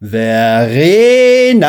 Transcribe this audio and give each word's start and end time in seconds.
Verena! 0.00 1.66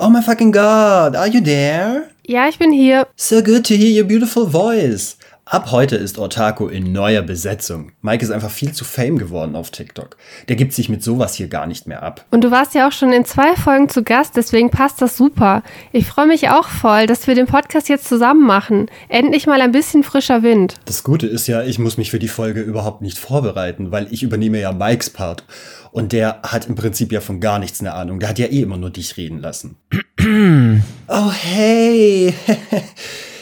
Oh 0.00 0.08
my 0.08 0.22
fucking 0.22 0.52
god, 0.52 1.14
are 1.14 1.28
you 1.28 1.42
there? 1.42 2.08
Ja, 2.26 2.48
ich 2.48 2.58
bin 2.58 2.72
hier. 2.72 3.06
So 3.14 3.42
good 3.42 3.66
to 3.66 3.74
hear 3.74 3.90
your 3.90 4.06
beautiful 4.06 4.46
voice. 4.46 5.18
Ab 5.48 5.70
heute 5.70 5.94
ist 5.94 6.18
Ortaco 6.18 6.66
in 6.66 6.90
neuer 6.90 7.22
Besetzung. 7.22 7.92
Mike 8.02 8.24
ist 8.24 8.32
einfach 8.32 8.50
viel 8.50 8.72
zu 8.72 8.84
fame 8.84 9.16
geworden 9.16 9.54
auf 9.54 9.70
TikTok. 9.70 10.16
Der 10.48 10.56
gibt 10.56 10.72
sich 10.72 10.88
mit 10.88 11.04
sowas 11.04 11.34
hier 11.34 11.46
gar 11.46 11.68
nicht 11.68 11.86
mehr 11.86 12.02
ab. 12.02 12.24
Und 12.32 12.42
du 12.42 12.50
warst 12.50 12.74
ja 12.74 12.88
auch 12.88 12.92
schon 12.92 13.12
in 13.12 13.24
zwei 13.24 13.54
Folgen 13.54 13.88
zu 13.88 14.02
Gast, 14.02 14.36
deswegen 14.36 14.70
passt 14.70 15.00
das 15.00 15.16
super. 15.16 15.62
Ich 15.92 16.08
freue 16.08 16.26
mich 16.26 16.48
auch 16.48 16.66
voll, 16.66 17.06
dass 17.06 17.28
wir 17.28 17.36
den 17.36 17.46
Podcast 17.46 17.88
jetzt 17.88 18.08
zusammen 18.08 18.44
machen. 18.44 18.90
Endlich 19.08 19.46
mal 19.46 19.60
ein 19.60 19.70
bisschen 19.70 20.02
frischer 20.02 20.42
Wind. 20.42 20.74
Das 20.84 21.04
Gute 21.04 21.28
ist 21.28 21.46
ja, 21.46 21.62
ich 21.62 21.78
muss 21.78 21.96
mich 21.96 22.10
für 22.10 22.18
die 22.18 22.26
Folge 22.26 22.62
überhaupt 22.62 23.00
nicht 23.00 23.16
vorbereiten, 23.16 23.92
weil 23.92 24.12
ich 24.12 24.24
übernehme 24.24 24.58
ja 24.58 24.72
Mikes 24.72 25.10
Part. 25.10 25.44
Und 25.92 26.10
der 26.10 26.40
hat 26.42 26.66
im 26.66 26.74
Prinzip 26.74 27.12
ja 27.12 27.20
von 27.20 27.38
gar 27.38 27.60
nichts 27.60 27.78
eine 27.78 27.92
Ahnung. 27.92 28.18
Der 28.18 28.30
hat 28.30 28.40
ja 28.40 28.46
eh 28.46 28.62
immer 28.62 28.78
nur 28.78 28.90
dich 28.90 29.16
reden 29.16 29.38
lassen. 29.38 29.76
oh, 31.06 31.30
hey. 31.30 32.34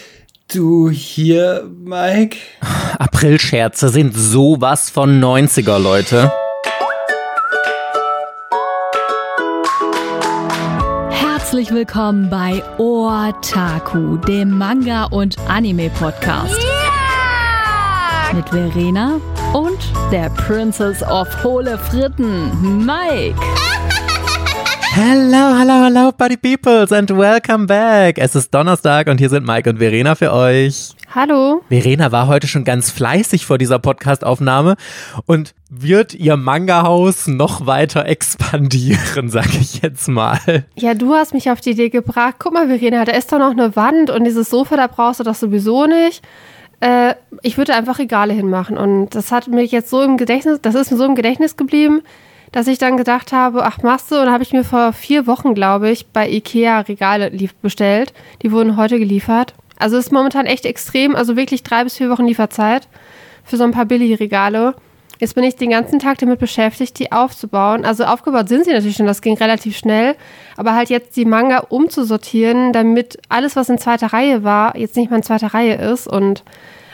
Du 0.54 0.88
hier, 0.88 1.68
Mike? 1.82 2.38
Aprilscherze 3.00 3.88
sind 3.88 4.16
sowas 4.16 4.88
von 4.88 5.20
90er, 5.20 5.80
Leute. 5.80 6.30
Herzlich 11.10 11.72
willkommen 11.72 12.30
bei 12.30 12.62
Otaku, 12.78 14.16
dem 14.18 14.56
Manga- 14.56 15.06
und 15.06 15.36
Anime-Podcast. 15.48 16.56
Yeah! 16.62 18.32
Mit 18.32 18.48
Verena 18.50 19.20
und 19.54 19.78
der 20.12 20.30
Princess 20.30 21.02
of 21.02 21.26
Hohle 21.42 21.76
Fritten, 21.78 22.84
Mike. 22.86 23.34
Hello, 24.96 25.58
hello, 25.58 25.86
hello, 25.86 26.12
Buddy 26.12 26.36
Peoples 26.36 26.92
and 26.92 27.10
welcome 27.10 27.66
back. 27.66 28.16
Es 28.16 28.36
ist 28.36 28.54
Donnerstag 28.54 29.08
und 29.08 29.18
hier 29.18 29.28
sind 29.28 29.44
Mike 29.44 29.68
und 29.68 29.78
Verena 29.78 30.14
für 30.14 30.32
euch. 30.32 30.90
Hallo. 31.12 31.62
Verena 31.68 32.12
war 32.12 32.28
heute 32.28 32.46
schon 32.46 32.62
ganz 32.62 32.92
fleißig 32.92 33.44
vor 33.44 33.58
dieser 33.58 33.80
Podcast-Aufnahme 33.80 34.76
und 35.26 35.52
wird 35.68 36.14
ihr 36.14 36.36
Manga-Haus 36.36 37.26
noch 37.26 37.66
weiter 37.66 38.06
expandieren, 38.06 39.28
sag 39.30 39.52
ich 39.60 39.82
jetzt 39.82 40.06
mal. 40.06 40.38
Ja, 40.76 40.94
du 40.94 41.12
hast 41.12 41.34
mich 41.34 41.50
auf 41.50 41.60
die 41.60 41.70
Idee 41.70 41.88
gebracht. 41.88 42.36
Guck 42.38 42.52
mal, 42.52 42.68
Verena, 42.68 43.04
da 43.04 43.14
ist 43.14 43.32
doch 43.32 43.40
noch 43.40 43.50
eine 43.50 43.74
Wand 43.74 44.10
und 44.10 44.22
dieses 44.22 44.48
Sofa, 44.48 44.76
da 44.76 44.86
brauchst 44.86 45.18
du 45.18 45.24
doch 45.24 45.34
sowieso 45.34 45.86
nicht. 45.86 46.22
Äh, 46.78 47.16
ich 47.42 47.58
würde 47.58 47.74
einfach 47.74 47.98
Regale 47.98 48.32
hinmachen 48.32 48.78
und 48.78 49.08
das 49.16 49.32
hat 49.32 49.48
mich 49.48 49.72
jetzt 49.72 49.90
so 49.90 50.02
im 50.02 50.16
Gedächtnis, 50.18 50.60
das 50.62 50.76
ist 50.76 50.92
mir 50.92 50.98
so 50.98 51.04
im 51.04 51.16
Gedächtnis 51.16 51.56
geblieben 51.56 52.02
dass 52.54 52.68
ich 52.68 52.78
dann 52.78 52.96
gedacht 52.96 53.32
habe, 53.32 53.64
ach 53.64 53.82
machst 53.82 54.12
du, 54.12 54.14
und 54.14 54.30
habe 54.30 54.44
ich 54.44 54.52
mir 54.52 54.62
vor 54.62 54.92
vier 54.92 55.26
Wochen, 55.26 55.54
glaube 55.54 55.90
ich, 55.90 56.06
bei 56.06 56.30
Ikea 56.30 56.82
Regale 56.82 57.32
bestellt. 57.60 58.14
Die 58.42 58.52
wurden 58.52 58.76
heute 58.76 59.00
geliefert. 59.00 59.54
Also 59.76 59.96
ist 59.96 60.12
momentan 60.12 60.46
echt 60.46 60.64
extrem, 60.64 61.16
also 61.16 61.34
wirklich 61.36 61.64
drei 61.64 61.82
bis 61.82 61.96
vier 61.96 62.10
Wochen 62.10 62.26
Lieferzeit 62.26 62.86
für 63.42 63.56
so 63.56 63.64
ein 63.64 63.72
paar 63.72 63.86
Billigregale. 63.86 64.76
Jetzt 65.18 65.34
bin 65.34 65.42
ich 65.42 65.56
den 65.56 65.70
ganzen 65.70 65.98
Tag 65.98 66.18
damit 66.18 66.38
beschäftigt, 66.38 66.96
die 67.00 67.10
aufzubauen. 67.10 67.84
Also 67.84 68.04
aufgebaut 68.04 68.48
sind 68.48 68.66
sie 68.66 68.72
natürlich 68.72 68.96
schon, 68.96 69.06
das 69.06 69.20
ging 69.20 69.36
relativ 69.36 69.76
schnell. 69.76 70.14
Aber 70.56 70.76
halt 70.76 70.90
jetzt 70.90 71.16
die 71.16 71.24
Manga 71.24 71.58
umzusortieren, 71.58 72.72
damit 72.72 73.18
alles, 73.28 73.56
was 73.56 73.68
in 73.68 73.78
zweiter 73.78 74.12
Reihe 74.12 74.44
war, 74.44 74.76
jetzt 74.76 74.94
nicht 74.94 75.10
mehr 75.10 75.16
in 75.16 75.24
zweiter 75.24 75.54
Reihe 75.54 75.74
ist. 75.74 76.06
Und 76.06 76.44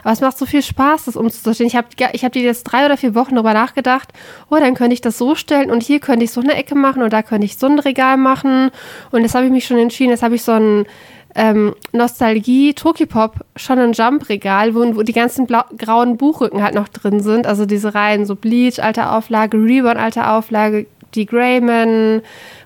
aber 0.03 0.12
es 0.12 0.20
macht 0.20 0.39
so 0.39 0.47
viel 0.47 0.62
Spaß, 0.62 1.05
das 1.05 1.17
umzusortieren. 1.17 1.69
Ich 1.69 1.77
habe 1.77 1.89
ich 2.12 2.25
hab 2.25 2.34
jetzt 2.37 2.65
drei 2.65 2.87
oder 2.87 2.97
vier 2.97 3.15
Wochen 3.15 3.34
darüber 3.34 3.55
nachgedacht, 3.55 4.09
oh, 4.51 4.56
dann 4.56 4.75
könnte 4.75 4.95
ich 4.95 5.01
das 5.01 5.19
so 5.19 5.34
stellen 5.34 5.70
und 5.70 5.83
hier 5.83 6.01
könnte 6.01 6.25
ich 6.25 6.33
so 6.33 6.41
eine 6.41 6.55
Ecke 6.55 6.75
machen 6.75 7.03
und 7.03 7.12
da 7.12 7.23
könnte 7.23 7.45
ich 7.45 7.59
so 7.59 7.67
ein 7.67 7.79
Regal 7.79 8.17
machen. 8.17 8.71
Und 9.11 9.23
jetzt 9.23 9.34
habe 9.34 9.47
ich 9.47 9.53
mich 9.53 9.67
schon 9.67 9.78
entschieden, 9.78 10.11
jetzt 10.11 10.23
habe 10.23 10.34
ich 10.34 10.43
so 10.43 10.53
ein 10.53 10.87
ähm, 11.34 11.75
Nostalgie 11.93 12.75
Tokipop 12.75 13.37
schon 13.56 13.78
ein 13.78 13.93
Jump-Regal, 13.93 14.75
wo, 14.75 14.97
wo, 14.97 15.03
die 15.03 15.12
ganzen 15.12 15.47
blau, 15.47 15.62
grauen 15.78 16.17
Buchrücken 16.17 16.62
halt 16.62 16.75
noch 16.75 16.88
drin 16.88 17.21
sind. 17.21 17.47
Also 17.47 17.67
diese 17.67 17.94
Reihen, 17.94 18.27
so 18.27 18.34
Bleach, 18.34 18.82
alte 18.82 19.11
Auflage, 19.11 19.56
Reborn, 19.56 19.97
alte 19.97 20.28
Auflage, 20.28 20.87
die 21.15 21.27
Greyman, 21.27 22.22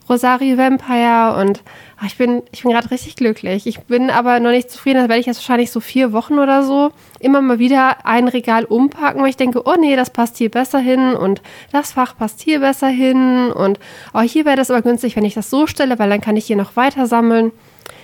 Rosario 0.08 0.56
Vampire 0.58 1.36
und 1.40 1.62
ach, 1.98 2.06
ich 2.06 2.16
bin, 2.16 2.42
ich 2.52 2.62
bin 2.62 2.72
gerade 2.72 2.90
richtig 2.90 3.16
glücklich. 3.16 3.66
Ich 3.66 3.80
bin 3.80 4.10
aber 4.10 4.40
noch 4.40 4.50
nicht 4.50 4.70
zufrieden, 4.70 4.98
das 4.98 5.08
werde 5.08 5.20
ich 5.20 5.26
jetzt 5.26 5.38
wahrscheinlich 5.38 5.70
so 5.70 5.80
vier 5.80 6.12
Wochen 6.12 6.38
oder 6.38 6.62
so 6.62 6.90
immer 7.20 7.40
mal 7.40 7.58
wieder 7.58 8.04
ein 8.06 8.28
Regal 8.28 8.64
umpacken, 8.64 9.22
weil 9.22 9.30
ich 9.30 9.36
denke, 9.36 9.62
oh 9.64 9.74
nee, 9.78 9.96
das 9.96 10.10
passt 10.10 10.36
hier 10.36 10.50
besser 10.50 10.78
hin 10.78 11.14
und 11.14 11.42
das 11.72 11.92
Fach 11.92 12.16
passt 12.16 12.40
hier 12.40 12.60
besser 12.60 12.88
hin 12.88 13.50
und 13.52 13.78
oh, 14.12 14.20
hier 14.20 14.44
wäre 14.44 14.56
das 14.56 14.70
aber 14.70 14.82
günstig, 14.82 15.16
wenn 15.16 15.24
ich 15.24 15.34
das 15.34 15.50
so 15.50 15.66
stelle, 15.66 15.98
weil 15.98 16.10
dann 16.10 16.20
kann 16.20 16.36
ich 16.36 16.46
hier 16.46 16.56
noch 16.56 16.76
weiter 16.76 17.06
sammeln. 17.06 17.52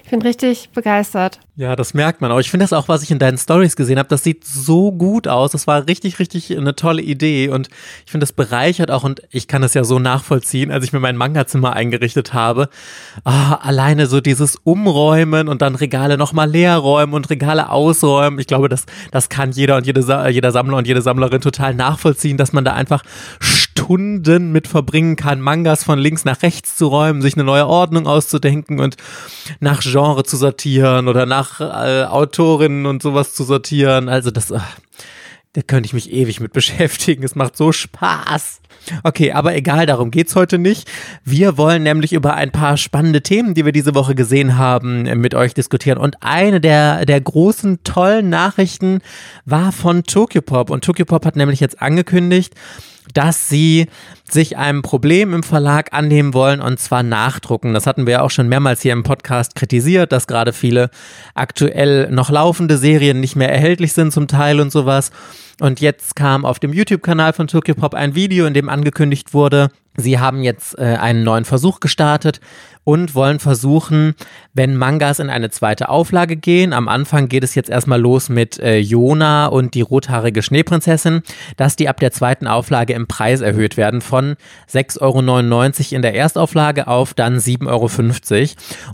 Ich 0.04 0.10
bin 0.10 0.22
richtig 0.22 0.70
begeistert. 0.70 1.40
Ja, 1.60 1.76
das 1.76 1.92
merkt 1.92 2.22
man 2.22 2.32
auch. 2.32 2.38
Ich 2.38 2.50
finde 2.50 2.64
das 2.64 2.72
auch, 2.72 2.88
was 2.88 3.02
ich 3.02 3.10
in 3.10 3.18
deinen 3.18 3.36
Stories 3.36 3.76
gesehen 3.76 3.98
habe, 3.98 4.08
das 4.08 4.24
sieht 4.24 4.46
so 4.46 4.92
gut 4.92 5.28
aus. 5.28 5.52
Das 5.52 5.66
war 5.66 5.86
richtig, 5.86 6.18
richtig 6.18 6.56
eine 6.56 6.74
tolle 6.74 7.02
Idee 7.02 7.50
und 7.50 7.68
ich 8.06 8.10
finde, 8.10 8.24
das 8.24 8.32
bereichert 8.32 8.90
auch 8.90 9.04
und 9.04 9.20
ich 9.28 9.46
kann 9.46 9.60
das 9.60 9.74
ja 9.74 9.84
so 9.84 9.98
nachvollziehen, 9.98 10.70
als 10.70 10.86
ich 10.86 10.94
mir 10.94 11.00
mein 11.00 11.18
Manga-Zimmer 11.18 11.74
eingerichtet 11.74 12.32
habe. 12.32 12.70
Ah, 13.24 13.56
alleine 13.56 14.06
so 14.06 14.22
dieses 14.22 14.56
Umräumen 14.56 15.48
und 15.48 15.60
dann 15.60 15.74
Regale 15.74 16.16
nochmal 16.16 16.48
leer 16.48 16.78
räumen 16.78 17.12
und 17.12 17.28
Regale 17.28 17.68
ausräumen. 17.68 18.38
Ich 18.38 18.46
glaube, 18.46 18.70
das, 18.70 18.86
das 19.10 19.28
kann 19.28 19.52
jeder 19.52 19.76
und 19.76 19.84
jede, 19.84 20.30
jeder 20.30 20.52
Sammler 20.52 20.78
und 20.78 20.86
jede 20.86 21.02
Sammlerin 21.02 21.42
total 21.42 21.74
nachvollziehen, 21.74 22.38
dass 22.38 22.54
man 22.54 22.64
da 22.64 22.72
einfach 22.72 23.02
Stunden 23.38 24.52
mit 24.52 24.68
verbringen 24.68 25.16
kann, 25.16 25.40
Mangas 25.40 25.84
von 25.84 25.98
links 25.98 26.24
nach 26.24 26.42
rechts 26.42 26.76
zu 26.76 26.86
räumen, 26.86 27.22
sich 27.22 27.34
eine 27.34 27.44
neue 27.44 27.66
Ordnung 27.66 28.06
auszudenken 28.06 28.78
und 28.78 28.96
nach 29.58 29.82
Genre 29.82 30.22
zu 30.22 30.36
sortieren 30.36 31.08
oder 31.08 31.26
nach 31.26 31.49
äh, 31.58 32.04
Autorinnen 32.04 32.86
und 32.86 33.02
sowas 33.02 33.34
zu 33.34 33.42
sortieren. 33.42 34.08
Also 34.08 34.30
das, 34.30 34.52
ach, 34.52 34.76
da 35.54 35.62
könnte 35.62 35.86
ich 35.86 35.92
mich 35.92 36.12
ewig 36.12 36.38
mit 36.40 36.52
beschäftigen. 36.54 37.24
Es 37.24 37.34
macht 37.34 37.56
so 37.56 37.72
Spaß. 37.72 38.60
Okay, 39.02 39.32
aber 39.32 39.54
egal, 39.54 39.86
darum 39.86 40.10
geht's 40.10 40.34
heute 40.34 40.58
nicht. 40.58 40.90
Wir 41.24 41.58
wollen 41.58 41.82
nämlich 41.82 42.12
über 42.12 42.34
ein 42.34 42.50
paar 42.50 42.76
spannende 42.76 43.22
Themen, 43.22 43.54
die 43.54 43.64
wir 43.64 43.72
diese 43.72 43.94
Woche 43.94 44.14
gesehen 44.14 44.56
haben, 44.56 45.02
mit 45.20 45.34
euch 45.34 45.54
diskutieren. 45.54 45.98
Und 45.98 46.16
eine 46.22 46.60
der, 46.60 47.04
der 47.04 47.20
großen, 47.20 47.82
tollen 47.84 48.30
Nachrichten 48.30 49.00
war 49.44 49.72
von 49.72 50.04
Tokyopop. 50.04 50.70
Und 50.70 50.84
Tokyopop 50.84 51.26
hat 51.26 51.36
nämlich 51.36 51.60
jetzt 51.60 51.82
angekündigt, 51.82 52.54
dass 53.12 53.48
sie 53.48 53.86
sich 54.28 54.56
einem 54.56 54.82
Problem 54.82 55.34
im 55.34 55.42
Verlag 55.42 55.92
annehmen 55.92 56.34
wollen 56.34 56.60
und 56.60 56.78
zwar 56.78 57.02
nachdrucken. 57.02 57.74
Das 57.74 57.86
hatten 57.86 58.06
wir 58.06 58.12
ja 58.12 58.20
auch 58.22 58.30
schon 58.30 58.48
mehrmals 58.48 58.82
hier 58.82 58.92
im 58.92 59.02
Podcast 59.02 59.54
kritisiert, 59.54 60.12
dass 60.12 60.26
gerade 60.26 60.52
viele 60.52 60.90
aktuell 61.34 62.10
noch 62.10 62.30
laufende 62.30 62.76
Serien 62.76 63.20
nicht 63.20 63.36
mehr 63.36 63.52
erhältlich 63.52 63.92
sind 63.92 64.12
zum 64.12 64.28
Teil 64.28 64.60
und 64.60 64.70
sowas. 64.70 65.10
Und 65.60 65.80
jetzt 65.80 66.16
kam 66.16 66.46
auf 66.46 66.58
dem 66.58 66.72
YouTube-Kanal 66.72 67.34
von 67.34 67.46
Tokyo 67.46 67.74
Pop 67.74 67.94
ein 67.94 68.14
Video, 68.14 68.46
in 68.46 68.54
dem 68.54 68.70
angekündigt 68.70 69.34
wurde, 69.34 69.68
sie 69.96 70.18
haben 70.18 70.42
jetzt 70.42 70.78
äh, 70.78 70.96
einen 71.00 71.22
neuen 71.22 71.44
Versuch 71.44 71.80
gestartet 71.80 72.40
und 72.82 73.14
wollen 73.14 73.38
versuchen, 73.38 74.14
wenn 74.54 74.74
Mangas 74.74 75.18
in 75.18 75.28
eine 75.28 75.50
zweite 75.50 75.90
Auflage 75.90 76.36
gehen. 76.36 76.72
Am 76.72 76.88
Anfang 76.88 77.28
geht 77.28 77.44
es 77.44 77.54
jetzt 77.54 77.68
erstmal 77.68 78.00
los 78.00 78.30
mit 78.30 78.58
äh, 78.58 78.78
Jona 78.78 79.46
und 79.46 79.74
die 79.74 79.82
rothaarige 79.82 80.42
Schneeprinzessin, 80.42 81.22
dass 81.56 81.76
die 81.76 81.88
ab 81.88 82.00
der 82.00 82.10
zweiten 82.10 82.46
Auflage 82.46 82.94
im 82.94 83.06
Preis 83.06 83.42
erhöht 83.42 83.76
werden 83.76 84.00
von 84.00 84.36
6,99 84.72 85.00
Euro 85.02 85.96
in 85.96 86.02
der 86.02 86.14
Erstauflage 86.14 86.88
auf 86.88 87.12
dann 87.12 87.38
7,50 87.38 87.68
Euro. 87.68 87.90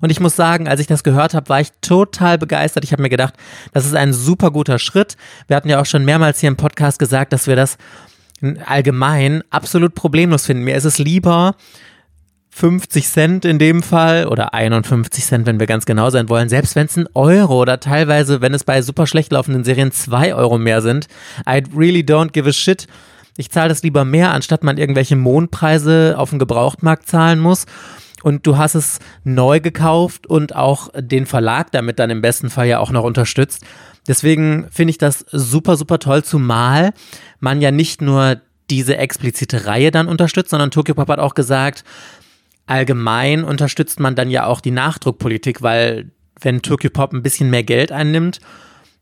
Und 0.01 0.11
ich 0.11 0.21
muss 0.21 0.35
sagen, 0.35 0.69
als 0.69 0.81
ich 0.81 0.89
das 0.89 1.05
gehört 1.05 1.35
habe, 1.35 1.49
war 1.49 1.61
ich 1.61 1.69
total 1.81 2.39
begeistert. 2.39 2.85
Ich 2.85 2.93
habe 2.93 3.03
mir 3.03 3.09
gedacht, 3.09 3.35
das 3.73 3.87
ist 3.87 3.95
ein 3.95 4.13
super 4.13 4.51
guter 4.51 4.79
Schritt. 4.79 5.17
Wir 5.47 5.57
hatten 5.57 5.69
ja 5.69 5.81
auch 5.81 5.87
schon 5.87 6.05
mehrmals 6.05 6.41
hier 6.41 6.49
im 6.49 6.56
Podcast 6.57 6.99
gesagt, 6.99 7.33
dass 7.33 7.47
wir 7.47 7.57
das 7.57 7.79
allgemein 8.67 9.43
absolut 9.51 9.95
problemlos 9.95 10.47
finden. 10.47 10.65
Mir 10.65 10.77
ist 10.77 10.85
es 10.85 10.99
lieber, 10.99 11.55
50 12.57 13.07
Cent 13.07 13.45
in 13.45 13.59
dem 13.59 13.83
Fall 13.83 14.27
oder 14.27 14.55
51 14.55 15.25
Cent, 15.27 15.47
wenn 15.47 15.61
wir 15.61 15.67
ganz 15.67 15.85
genau 15.85 16.09
sein 16.09 16.31
wollen, 16.31 16.49
selbst 16.49 16.75
wenn 16.75 16.87
es 16.87 16.97
ein 16.97 17.07
Euro 17.13 17.61
oder 17.61 17.81
teilweise, 17.81 18.41
wenn 18.41 18.55
es 18.55 18.65
bei 18.65 18.81
super 18.81 19.07
schlecht 19.07 19.31
laufenden 19.33 19.63
Serien 19.63 19.93
2 19.93 20.35
Euro 20.35 20.57
mehr 20.57 20.81
sind. 20.81 21.07
I 21.47 21.63
really 21.77 22.01
don't 22.01 22.31
give 22.31 22.49
a 22.49 22.53
shit. 22.53 22.87
Ich 23.37 23.51
zahle 23.51 23.69
das 23.69 23.83
lieber 23.83 24.07
mehr, 24.07 24.33
anstatt 24.33 24.65
man 24.65 24.79
irgendwelche 24.79 25.17
Mondpreise 25.17 26.15
auf 26.17 26.31
dem 26.31 26.39
Gebrauchtmarkt 26.39 27.07
zahlen 27.07 27.41
muss. 27.41 27.67
Und 28.27 28.45
du 28.45 28.59
hast 28.59 28.75
es 28.75 28.99
neu 29.23 29.61
gekauft 29.61 30.27
und 30.27 30.57
auch 30.57 30.89
den 30.99 31.27
Verlag 31.27 31.71
damit 31.71 32.01
dann 32.01 32.11
im 32.11 32.23
besten 32.23 32.51
Fall 32.51 32.67
ja 32.67 32.81
auch 32.81 32.91
noch 32.91 33.05
unterstützt. 33.05 33.65
Deswegen 34.09 34.67
finde 34.69 34.91
ich 34.91 34.99
das 34.99 35.25
super, 35.31 35.77
super 35.77 36.01
toll, 36.01 36.25
zumal 36.25 36.93
man 37.39 37.61
ja 37.61 37.71
nicht 37.71 38.03
nur 38.03 38.41
diese 38.69 38.97
explizite 38.97 39.67
Reihe 39.67 39.93
dann 39.93 40.09
unterstützt, 40.09 40.51
sondern 40.51 40.73
Tokyo 40.73 40.97
Pop 40.97 41.09
hat 41.09 41.21
auch 41.21 41.35
gesagt, 41.35 41.85
allgemein 42.67 43.45
unterstützt 43.45 44.01
man 44.01 44.17
dann 44.17 44.29
ja 44.29 44.47
auch 44.47 44.61
die 44.61 44.73
Nachdruckpolitik, 44.73 45.63
weil 45.63 46.11
wenn 46.41 46.63
Tokyo 46.63 46.91
Pop 46.91 47.13
ein 47.13 47.23
bisschen 47.23 47.49
mehr 47.49 47.63
Geld 47.63 47.93
einnimmt, 47.93 48.41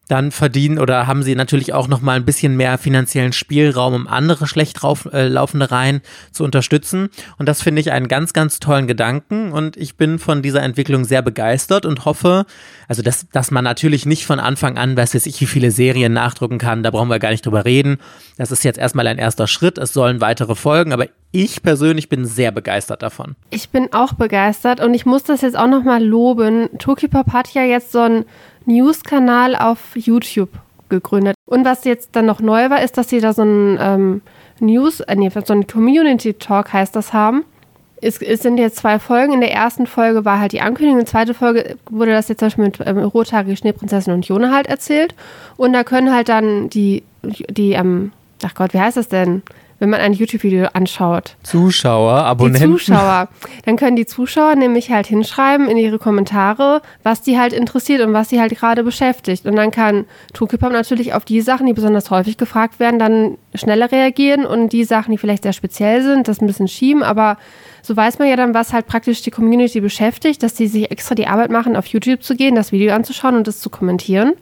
dann 0.08 0.30
verdienen 0.30 0.78
oder 0.78 1.06
haben 1.06 1.22
sie 1.22 1.34
natürlich 1.34 1.72
auch 1.72 1.88
noch 1.88 2.00
mal 2.00 2.16
ein 2.16 2.24
bisschen 2.24 2.56
mehr 2.56 2.78
finanziellen 2.78 3.32
Spielraum, 3.32 3.94
um 3.94 4.06
andere 4.06 4.46
schlecht 4.46 4.82
rauf, 4.82 5.08
äh, 5.12 5.28
laufende 5.28 5.70
Reihen 5.70 6.02
zu 6.30 6.44
unterstützen. 6.44 7.08
Und 7.38 7.48
das 7.48 7.62
finde 7.62 7.80
ich 7.80 7.92
einen 7.92 8.08
ganz, 8.08 8.32
ganz 8.32 8.60
tollen 8.60 8.86
Gedanken. 8.86 9.52
Und 9.52 9.76
ich 9.76 9.96
bin 9.96 10.18
von 10.18 10.42
dieser 10.42 10.62
Entwicklung 10.62 11.04
sehr 11.04 11.22
begeistert 11.22 11.86
und 11.86 12.04
hoffe, 12.04 12.44
also 12.88 13.02
dass, 13.02 13.28
dass 13.30 13.50
man 13.50 13.64
natürlich 13.64 14.04
nicht 14.06 14.26
von 14.26 14.40
Anfang 14.40 14.76
an, 14.76 14.96
weiß 14.96 15.14
ich, 15.14 15.40
wie 15.40 15.46
viele 15.46 15.70
Serien 15.70 16.12
nachdrucken 16.12 16.58
kann, 16.58 16.82
da 16.82 16.90
brauchen 16.90 17.08
wir 17.08 17.18
gar 17.18 17.30
nicht 17.30 17.46
drüber 17.46 17.64
reden. 17.64 17.98
Das 18.36 18.50
ist 18.50 18.64
jetzt 18.64 18.78
erstmal 18.78 19.06
ein 19.06 19.18
erster 19.18 19.46
Schritt. 19.46 19.78
Es 19.78 19.92
sollen 19.92 20.20
weitere 20.20 20.54
folgen, 20.54 20.92
aber 20.92 21.06
ich 21.30 21.62
persönlich 21.62 22.08
bin 22.08 22.24
sehr 22.24 22.52
begeistert 22.52 23.02
davon. 23.02 23.34
Ich 23.50 23.70
bin 23.70 23.92
auch 23.92 24.12
begeistert 24.12 24.80
und 24.80 24.94
ich 24.94 25.04
muss 25.04 25.24
das 25.24 25.40
jetzt 25.40 25.56
auch 25.56 25.66
noch 25.66 25.82
mal 25.82 26.02
loben. 26.02 26.68
Tokyopop 26.78 27.32
hat 27.32 27.52
ja 27.54 27.64
jetzt 27.64 27.90
so 27.90 28.00
ein 28.00 28.24
News-Kanal 28.66 29.56
auf 29.56 29.78
YouTube 29.94 30.50
gegründet. 30.88 31.34
Und 31.46 31.64
was 31.64 31.84
jetzt 31.84 32.10
dann 32.12 32.26
noch 32.26 32.40
neu 32.40 32.70
war, 32.70 32.82
ist, 32.82 32.96
dass 32.96 33.08
sie 33.08 33.20
da 33.20 33.32
so 33.32 33.42
ein 33.42 33.78
ähm, 33.80 34.22
News, 34.60 35.00
äh, 35.00 35.16
nee, 35.16 35.30
so 35.30 35.52
ein 35.52 35.66
Community 35.66 36.34
Talk 36.34 36.72
heißt 36.72 36.94
das 36.96 37.12
haben. 37.12 37.44
Es, 38.00 38.20
es, 38.20 38.42
sind 38.42 38.58
jetzt 38.58 38.76
zwei 38.76 38.98
Folgen. 38.98 39.32
In 39.32 39.40
der 39.40 39.52
ersten 39.52 39.86
Folge 39.86 40.24
war 40.24 40.38
halt 40.38 40.52
die 40.52 40.60
Ankündigung. 40.60 40.98
In 40.98 41.04
der 41.04 41.10
zweiten 41.10 41.34
Folge 41.34 41.76
wurde 41.88 42.12
das 42.12 42.28
jetzt 42.28 42.40
zum 42.40 42.46
Beispiel 42.46 42.64
mit 42.64 42.80
ähm, 42.84 42.98
Rothaarige 42.98 43.56
Schneeprinzessin 43.56 44.12
und 44.12 44.26
Jona 44.26 44.52
halt 44.52 44.66
erzählt. 44.66 45.14
Und 45.56 45.72
da 45.72 45.84
können 45.84 46.12
halt 46.12 46.28
dann 46.28 46.68
die, 46.68 47.02
die, 47.22 47.72
ähm, 47.72 48.12
ach 48.44 48.54
Gott, 48.54 48.74
wie 48.74 48.80
heißt 48.80 48.96
das 48.96 49.08
denn? 49.08 49.42
Wenn 49.78 49.90
man 49.90 50.00
ein 50.00 50.12
YouTube-Video 50.12 50.68
anschaut. 50.72 51.36
Zuschauer, 51.42 52.12
Abonnenten. 52.12 52.72
Die 52.72 52.78
Zuschauer. 52.78 53.28
Dann 53.64 53.76
können 53.76 53.96
die 53.96 54.06
Zuschauer 54.06 54.54
nämlich 54.54 54.90
halt 54.90 55.06
hinschreiben 55.06 55.68
in 55.68 55.76
ihre 55.76 55.98
Kommentare, 55.98 56.82
was 57.02 57.22
die 57.22 57.38
halt 57.38 57.52
interessiert 57.52 58.00
und 58.00 58.12
was 58.12 58.28
sie 58.28 58.40
halt 58.40 58.56
gerade 58.56 58.84
beschäftigt. 58.84 59.46
Und 59.46 59.56
dann 59.56 59.70
kann 59.70 60.06
Tukipop 60.32 60.72
natürlich 60.72 61.14
auf 61.14 61.24
die 61.24 61.40
Sachen, 61.40 61.66
die 61.66 61.72
besonders 61.72 62.10
häufig 62.10 62.36
gefragt 62.36 62.80
werden, 62.80 62.98
dann 62.98 63.38
schneller 63.54 63.90
reagieren 63.90 64.46
und 64.46 64.72
die 64.72 64.84
Sachen, 64.84 65.12
die 65.12 65.18
vielleicht 65.18 65.42
sehr 65.42 65.52
speziell 65.52 66.02
sind, 66.02 66.28
das 66.28 66.40
ein 66.40 66.46
bisschen 66.46 66.68
schieben. 66.68 67.02
Aber 67.02 67.36
so 67.82 67.96
weiß 67.96 68.18
man 68.18 68.28
ja 68.28 68.36
dann, 68.36 68.54
was 68.54 68.72
halt 68.72 68.86
praktisch 68.86 69.22
die 69.22 69.30
Community 69.30 69.80
beschäftigt, 69.80 70.42
dass 70.42 70.54
die 70.54 70.66
sich 70.66 70.90
extra 70.90 71.14
die 71.14 71.26
Arbeit 71.26 71.50
machen, 71.50 71.76
auf 71.76 71.86
YouTube 71.86 72.22
zu 72.22 72.34
gehen, 72.34 72.54
das 72.54 72.72
Video 72.72 72.94
anzuschauen 72.94 73.36
und 73.36 73.46
das 73.46 73.60
zu 73.60 73.70
kommentieren. 73.70 74.32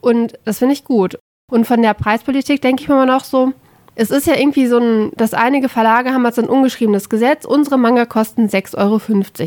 Und 0.00 0.38
das 0.44 0.58
finde 0.58 0.74
ich 0.74 0.84
gut. 0.84 1.18
Und 1.50 1.66
von 1.66 1.82
der 1.82 1.94
Preispolitik 1.94 2.62
denke 2.62 2.82
ich 2.82 2.88
mir 2.88 2.94
immer 2.94 3.06
noch 3.06 3.24
so, 3.24 3.52
es 3.96 4.10
ist 4.10 4.26
ja 4.26 4.34
irgendwie 4.36 4.66
so 4.66 4.78
ein, 4.78 5.12
dass 5.16 5.34
einige 5.34 5.68
Verlage 5.68 6.12
haben 6.12 6.24
jetzt 6.24 6.38
ein 6.38 6.48
ungeschriebenes 6.48 7.08
Gesetz, 7.08 7.44
unsere 7.44 7.78
Manga 7.78 8.06
kosten 8.06 8.48
6,50 8.48 8.76
Euro. 8.78 9.00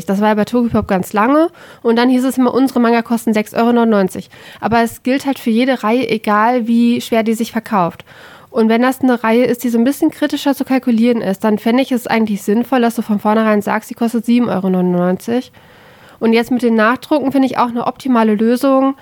Das 0.06 0.20
war 0.20 0.28
ja 0.28 0.34
bei 0.34 0.46
Tokyopop 0.46 0.88
ganz 0.88 1.12
lange 1.12 1.48
und 1.82 1.96
dann 1.96 2.08
hieß 2.08 2.24
es 2.24 2.38
immer, 2.38 2.54
unsere 2.54 2.80
Manga 2.80 3.02
kosten 3.02 3.32
6,99 3.32 4.16
Euro. 4.16 4.26
Aber 4.60 4.82
es 4.82 5.02
gilt 5.02 5.26
halt 5.26 5.38
für 5.38 5.50
jede 5.50 5.82
Reihe, 5.82 6.08
egal 6.08 6.66
wie 6.66 7.00
schwer 7.00 7.22
die 7.22 7.34
sich 7.34 7.52
verkauft. 7.52 8.04
Und 8.50 8.70
wenn 8.70 8.80
das 8.80 9.02
eine 9.02 9.22
Reihe 9.22 9.44
ist, 9.44 9.62
die 9.64 9.68
so 9.68 9.76
ein 9.76 9.84
bisschen 9.84 10.10
kritischer 10.10 10.54
zu 10.54 10.64
kalkulieren 10.64 11.20
ist, 11.20 11.44
dann 11.44 11.58
fände 11.58 11.82
ich 11.82 11.92
es 11.92 12.06
eigentlich 12.06 12.42
sinnvoll, 12.42 12.80
dass 12.80 12.94
du 12.94 13.02
von 13.02 13.20
vornherein 13.20 13.60
sagst, 13.60 13.90
sie 13.90 13.94
kostet 13.94 14.24
7,99 14.24 15.28
Euro. 15.34 15.42
Und 16.20 16.32
jetzt 16.32 16.50
mit 16.50 16.62
den 16.62 16.74
Nachdrucken 16.74 17.32
finde 17.32 17.46
ich 17.46 17.58
auch 17.58 17.68
eine 17.68 17.86
optimale 17.86 18.34
Lösung 18.34 18.96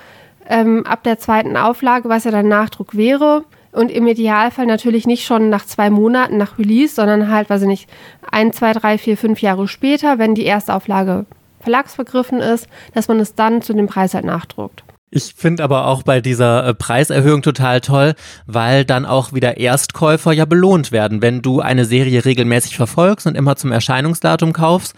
ähm, 0.49 0.85
ab 0.85 1.03
der 1.03 1.17
zweiten 1.17 1.55
Auflage, 1.55 2.09
was 2.09 2.25
ja 2.25 2.31
dann 2.31 2.49
Nachdruck 2.49 2.97
wäre 2.97 3.45
und 3.77 3.91
im 3.91 4.07
Idealfall 4.07 4.65
natürlich 4.65 5.05
nicht 5.05 5.25
schon 5.25 5.49
nach 5.49 5.65
zwei 5.65 5.89
Monaten 5.89 6.37
nach 6.37 6.57
Release, 6.57 6.95
sondern 6.95 7.29
halt, 7.29 7.49
weiß 7.49 7.61
ich 7.61 7.67
nicht, 7.67 7.89
ein, 8.29 8.51
zwei, 8.51 8.73
drei, 8.73 8.97
vier, 8.97 9.17
fünf 9.17 9.41
Jahre 9.41 9.67
später, 9.67 10.17
wenn 10.17 10.35
die 10.35 10.45
erste 10.45 10.73
Auflage 10.73 11.25
verlagsbegriffen 11.59 12.39
ist, 12.39 12.67
dass 12.93 13.07
man 13.07 13.19
es 13.19 13.35
dann 13.35 13.61
zu 13.61 13.73
dem 13.73 13.87
Preis 13.87 14.13
halt 14.13 14.25
nachdruckt. 14.25 14.83
Ich 15.09 15.35
finde 15.37 15.63
aber 15.63 15.87
auch 15.87 16.03
bei 16.03 16.19
dieser 16.19 16.67
äh, 16.67 16.73
Preiserhöhung 16.73 17.41
total 17.41 17.79
toll, 17.79 18.13
weil 18.45 18.83
dann 18.83 19.05
auch 19.05 19.31
wieder 19.31 19.55
Erstkäufer 19.55 20.33
ja 20.33 20.43
belohnt 20.43 20.91
werden. 20.91 21.21
Wenn 21.21 21.41
du 21.41 21.61
eine 21.61 21.85
Serie 21.85 22.25
regelmäßig 22.25 22.75
verfolgst 22.75 23.25
und 23.25 23.35
immer 23.35 23.55
zum 23.55 23.71
Erscheinungsdatum 23.71 24.51
kaufst, 24.51 24.95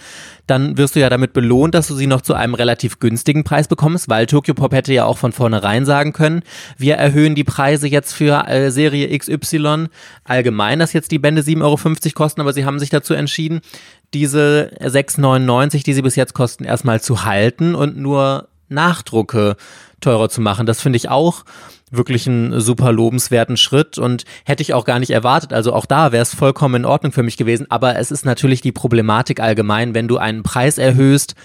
dann 0.47 0.79
wirst 0.79 0.95
du 0.95 0.99
ja 0.99 1.11
damit 1.11 1.33
belohnt, 1.33 1.75
dass 1.75 1.89
du 1.89 1.93
sie 1.93 2.07
noch 2.07 2.21
zu 2.21 2.33
einem 2.33 2.55
relativ 2.55 2.97
günstigen 2.97 3.43
Preis 3.43 3.67
bekommst, 3.67 4.09
weil 4.09 4.25
Tokyo 4.25 4.55
Pop 4.55 4.73
hätte 4.73 4.93
ja 4.93 5.05
auch 5.05 5.19
von 5.19 5.31
vornherein 5.31 5.85
sagen 5.85 6.11
können, 6.11 6.41
wir 6.75 6.95
erhöhen 6.95 7.35
die 7.35 7.43
Preise 7.43 7.87
jetzt 7.87 8.13
für 8.13 8.47
äh, 8.47 8.71
Serie 8.71 9.15
XY 9.15 9.89
allgemein, 10.23 10.79
dass 10.79 10.93
jetzt 10.93 11.11
die 11.11 11.19
Bände 11.19 11.43
7,50 11.43 11.61
Euro 11.61 12.13
kosten, 12.15 12.41
aber 12.41 12.53
sie 12.53 12.65
haben 12.65 12.79
sich 12.79 12.89
dazu 12.89 13.13
entschieden, 13.13 13.61
diese 14.15 14.71
6,99, 14.81 15.83
die 15.83 15.93
sie 15.93 16.01
bis 16.01 16.15
jetzt 16.15 16.33
kosten, 16.33 16.63
erstmal 16.63 16.99
zu 16.99 17.25
halten 17.25 17.75
und 17.75 17.95
nur 17.95 18.47
Nachdrucke 18.69 19.55
teurer 19.99 20.29
zu 20.29 20.41
machen. 20.41 20.65
Das 20.65 20.81
finde 20.81 20.97
ich 20.97 21.09
auch 21.09 21.43
wirklich 21.91 22.27
einen 22.27 22.59
super 22.59 22.91
lobenswerten 22.91 23.57
Schritt 23.57 23.97
und 23.97 24.25
hätte 24.45 24.61
ich 24.61 24.73
auch 24.73 24.85
gar 24.85 24.99
nicht 24.99 25.09
erwartet. 25.11 25.53
Also 25.53 25.73
auch 25.73 25.85
da 25.85 26.11
wäre 26.11 26.21
es 26.21 26.35
vollkommen 26.35 26.75
in 26.75 26.85
Ordnung 26.85 27.11
für 27.11 27.23
mich 27.23 27.37
gewesen. 27.37 27.67
Aber 27.69 27.97
es 27.97 28.11
ist 28.11 28.25
natürlich 28.25 28.61
die 28.61 28.71
Problematik 28.71 29.39
allgemein, 29.39 29.93
wenn 29.93 30.07
du 30.07 30.17
einen 30.17 30.43
Preis 30.43 30.77
erhöhst, 30.77 31.35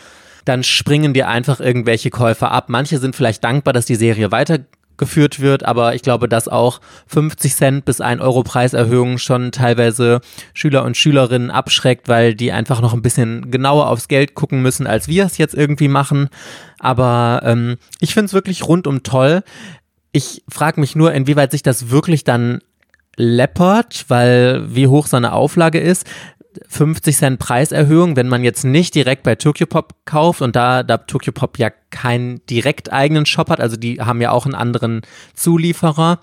dann 0.45 0.63
springen 0.63 1.15
dir 1.15 1.29
einfach 1.29 1.61
irgendwelche 1.61 2.11
Käufer 2.11 2.51
ab. 2.51 2.69
Manche 2.69 2.99
sind 2.99 3.17
vielleicht 3.17 3.43
dankbar, 3.43 3.73
dass 3.73 3.87
die 3.87 3.95
Serie 3.95 4.31
weiter 4.31 4.59
geführt 4.97 5.41
wird, 5.41 5.65
aber 5.65 5.95
ich 5.95 6.03
glaube, 6.03 6.29
dass 6.29 6.49
auch 6.49 6.81
50 7.09 7.55
Cent 7.55 7.85
bis 7.85 8.01
1 8.01 8.21
Euro 8.21 8.43
Preiserhöhung 8.43 9.19
schon 9.19 9.53
teilweise 9.53 10.21
Schüler 10.53 10.85
und 10.85 10.97
Schülerinnen 10.97 11.51
abschreckt, 11.51 12.09
weil 12.09 12.35
die 12.35 12.53
einfach 12.53 12.81
noch 12.81 12.95
ein 12.95 13.03
bisschen 13.03 13.51
genauer 13.51 13.89
aufs 13.89 14.09
Geld 14.09 14.35
gucken 14.35 14.63
müssen, 14.63 14.87
als 14.87 15.09
wir 15.09 15.25
es 15.25 15.39
jetzt 15.39 15.55
irgendwie 15.55 15.89
machen. 15.89 16.29
Aber 16.79 17.41
ähm, 17.45 17.77
ich 18.01 18.15
finde 18.15 18.27
es 18.27 18.35
wirklich 18.35 18.67
rundum 18.67 19.03
toll. 19.03 19.43
Ich 20.13 20.45
frage 20.49 20.81
mich 20.81 20.95
nur, 20.95 21.13
inwieweit 21.13 21.51
sich 21.51 21.63
das 21.63 21.91
wirklich 21.91 22.25
dann 22.25 22.61
läppert, 23.17 24.07
weil 24.09 24.65
wie 24.75 24.89
hoch 24.89 25.07
so 25.07 25.17
eine 25.17 25.33
Auflage 25.33 25.81
ist. 25.81 26.07
50 26.69 27.17
Cent 27.17 27.39
Preiserhöhung, 27.39 28.17
wenn 28.17 28.29
man 28.29 28.45
jetzt 28.45 28.65
nicht 28.65 28.95
direkt 28.95 29.23
bei 29.23 29.35
Tokyopop 29.35 29.95
kauft 30.05 30.43
und 30.43 30.57
da, 30.57 30.83
da 30.83 30.99
Tokyopop 30.99 31.59
ja 31.59 31.71
keinen 31.91 32.45
direkt 32.47 32.93
eigenen 32.93 33.27
Shop 33.27 33.51
hat, 33.51 33.61
also 33.61 33.77
die 33.77 34.01
haben 34.01 34.21
ja 34.21 34.31
auch 34.31 34.45
einen 34.45 34.55
anderen 34.55 35.03
Zulieferer, 35.35 36.21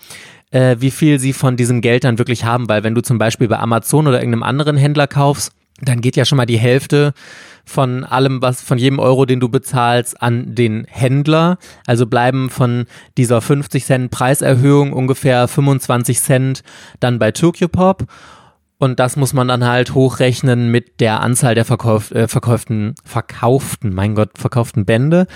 äh, 0.50 0.76
wie 0.78 0.90
viel 0.90 1.18
sie 1.18 1.32
von 1.32 1.56
diesem 1.56 1.80
Geld 1.80 2.04
dann 2.04 2.18
wirklich 2.18 2.44
haben, 2.44 2.68
weil 2.68 2.84
wenn 2.84 2.94
du 2.94 3.02
zum 3.02 3.18
Beispiel 3.18 3.48
bei 3.48 3.58
Amazon 3.58 4.06
oder 4.06 4.18
irgendeinem 4.18 4.42
anderen 4.42 4.76
Händler 4.76 5.06
kaufst, 5.06 5.52
dann 5.80 6.00
geht 6.00 6.16
ja 6.16 6.24
schon 6.24 6.36
mal 6.36 6.46
die 6.46 6.58
Hälfte 6.58 7.12
von 7.64 8.04
allem, 8.04 8.42
was 8.42 8.60
von 8.62 8.78
jedem 8.78 8.98
Euro, 8.98 9.24
den 9.24 9.40
du 9.40 9.48
bezahlst, 9.48 10.20
an 10.20 10.54
den 10.54 10.86
Händler. 10.88 11.58
Also 11.86 12.06
bleiben 12.06 12.50
von 12.50 12.86
dieser 13.16 13.40
50 13.40 13.84
Cent 13.84 14.10
Preiserhöhung 14.10 14.92
ungefähr 14.92 15.48
25 15.48 16.20
Cent 16.20 16.62
dann 17.00 17.18
bei 17.18 17.30
Tokyopop. 17.32 18.04
Und 18.82 18.98
das 18.98 19.14
muss 19.14 19.32
man 19.32 19.46
dann 19.46 19.64
halt 19.64 19.94
hochrechnen 19.94 20.72
mit 20.72 20.98
der 20.98 21.20
Anzahl 21.20 21.54
der 21.54 21.64
verkauf, 21.64 22.10
äh, 22.10 22.26
verkauften, 22.26 22.96
verkauften, 23.04 23.94
mein 23.94 24.16
Gott, 24.16 24.30
verkauften 24.36 24.84
Bände. 24.84 25.28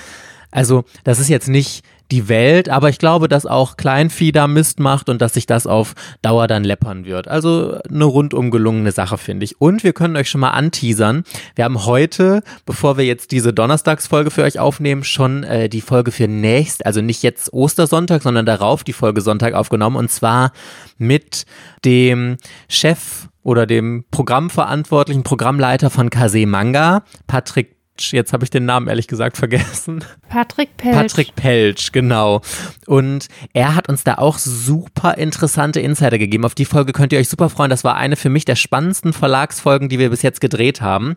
Also 0.51 0.83
das 1.05 1.21
ist 1.21 1.29
jetzt 1.29 1.47
nicht 1.47 1.85
die 2.11 2.29
Welt, 2.29 2.69
aber 2.69 2.89
ich 2.89 2.99
glaube, 2.99 3.29
dass 3.29 3.47
auch 3.47 3.77
Kleinvieh 3.77 4.33
da 4.33 4.47
Mist 4.47 4.81
macht 4.81 5.09
und 5.09 5.21
dass 5.21 5.35
sich 5.35 5.47
das 5.47 5.67
auf 5.67 5.95
Dauer 6.23 6.47
dann 6.47 6.65
läppern 6.65 7.05
wird. 7.05 7.29
Also 7.29 7.79
eine 7.91 8.05
rundum 8.05 8.51
gelungene 8.51 8.93
Sache, 8.93 9.19
finde 9.19 9.45
ich. 9.45 9.61
Und 9.61 9.83
wir 9.83 9.93
können 9.93 10.17
euch 10.17 10.31
schon 10.31 10.41
mal 10.41 10.51
anteasern. 10.51 11.25
Wir 11.55 11.65
haben 11.65 11.85
heute, 11.85 12.43
bevor 12.65 12.97
wir 12.97 13.05
jetzt 13.05 13.33
diese 13.33 13.53
Donnerstagsfolge 13.53 14.31
für 14.31 14.45
euch 14.45 14.59
aufnehmen, 14.59 15.05
schon 15.05 15.43
äh, 15.45 15.69
die 15.69 15.81
Folge 15.81 16.13
für 16.13 16.29
nächst, 16.29 16.87
also 16.87 17.01
nicht 17.01 17.23
jetzt 17.23 17.53
Ostersonntag, 17.53 18.23
sondern 18.23 18.47
darauf 18.47 18.85
die 18.85 18.93
Folge 18.93 19.21
Sonntag 19.21 19.55
aufgenommen 19.55 19.97
und 19.97 20.11
zwar 20.11 20.53
mit 20.99 21.45
dem 21.85 22.37
Chef 22.69 23.29
oder 23.43 23.67
dem 23.67 24.05
Programmverantwortlichen, 24.11 25.23
Programmleiter 25.23 25.91
von 25.91 26.11
Kase 26.11 26.47
Manga, 26.47 27.05
Patrick 27.29 27.76
jetzt 28.01 28.33
habe 28.33 28.45
ich 28.45 28.51
den 28.51 28.65
Namen 28.65 28.89
ehrlich 28.89 29.07
gesagt 29.07 29.37
vergessen. 29.37 30.05
Patrick 30.29 30.77
Pelch. 30.77 30.97
Patrick 30.97 31.35
Pelch, 31.37 31.93
genau. 31.93 32.41
Und 32.87 33.29
er 33.53 33.75
hat 33.75 33.89
uns 33.89 34.05
da 34.05 34.15
auch 34.15 34.39
super 34.39 35.17
interessante 35.19 35.81
Insider 35.81 36.19
gegeben. 36.19 36.45
Auf 36.45 36.55
die 36.55 36.65
Folge 36.65 36.93
könnt 36.93 37.13
ihr 37.13 37.19
euch 37.19 37.29
super 37.29 37.49
freuen. 37.49 37.71
Das 37.71 37.85
war 37.85 37.97
eine 37.97 38.17
für 38.17 38.29
mich 38.29 38.45
der 38.45 38.57
spannendsten 38.57 39.13
Verlagsfolgen, 39.13 39.89
die 39.89 39.99
wir 39.99 40.11
bis 40.11 40.23
jetzt 40.23 40.41
gedreht 40.41 40.81
haben. 40.81 41.17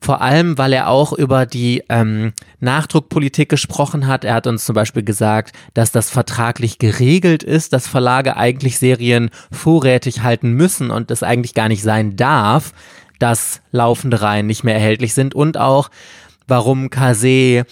Vor 0.00 0.20
allem, 0.20 0.58
weil 0.58 0.72
er 0.72 0.88
auch 0.88 1.12
über 1.12 1.46
die 1.46 1.82
ähm, 1.88 2.32
Nachdruckpolitik 2.60 3.48
gesprochen 3.48 4.06
hat. 4.06 4.24
Er 4.24 4.34
hat 4.34 4.46
uns 4.46 4.64
zum 4.64 4.74
Beispiel 4.74 5.02
gesagt, 5.02 5.54
dass 5.74 5.92
das 5.92 6.10
vertraglich 6.10 6.78
geregelt 6.78 7.42
ist, 7.42 7.72
dass 7.72 7.86
Verlage 7.86 8.36
eigentlich 8.36 8.78
Serien 8.78 9.30
vorrätig 9.50 10.22
halten 10.22 10.52
müssen 10.52 10.90
und 10.90 11.10
das 11.10 11.22
eigentlich 11.22 11.54
gar 11.54 11.68
nicht 11.68 11.82
sein 11.82 12.16
darf 12.16 12.72
dass 13.18 13.60
laufende 13.70 14.20
Reihen 14.22 14.46
nicht 14.46 14.64
mehr 14.64 14.74
erhältlich 14.74 15.14
sind 15.14 15.34
und 15.34 15.58
auch, 15.58 15.90
warum 16.46 16.90
Kase 16.90 17.64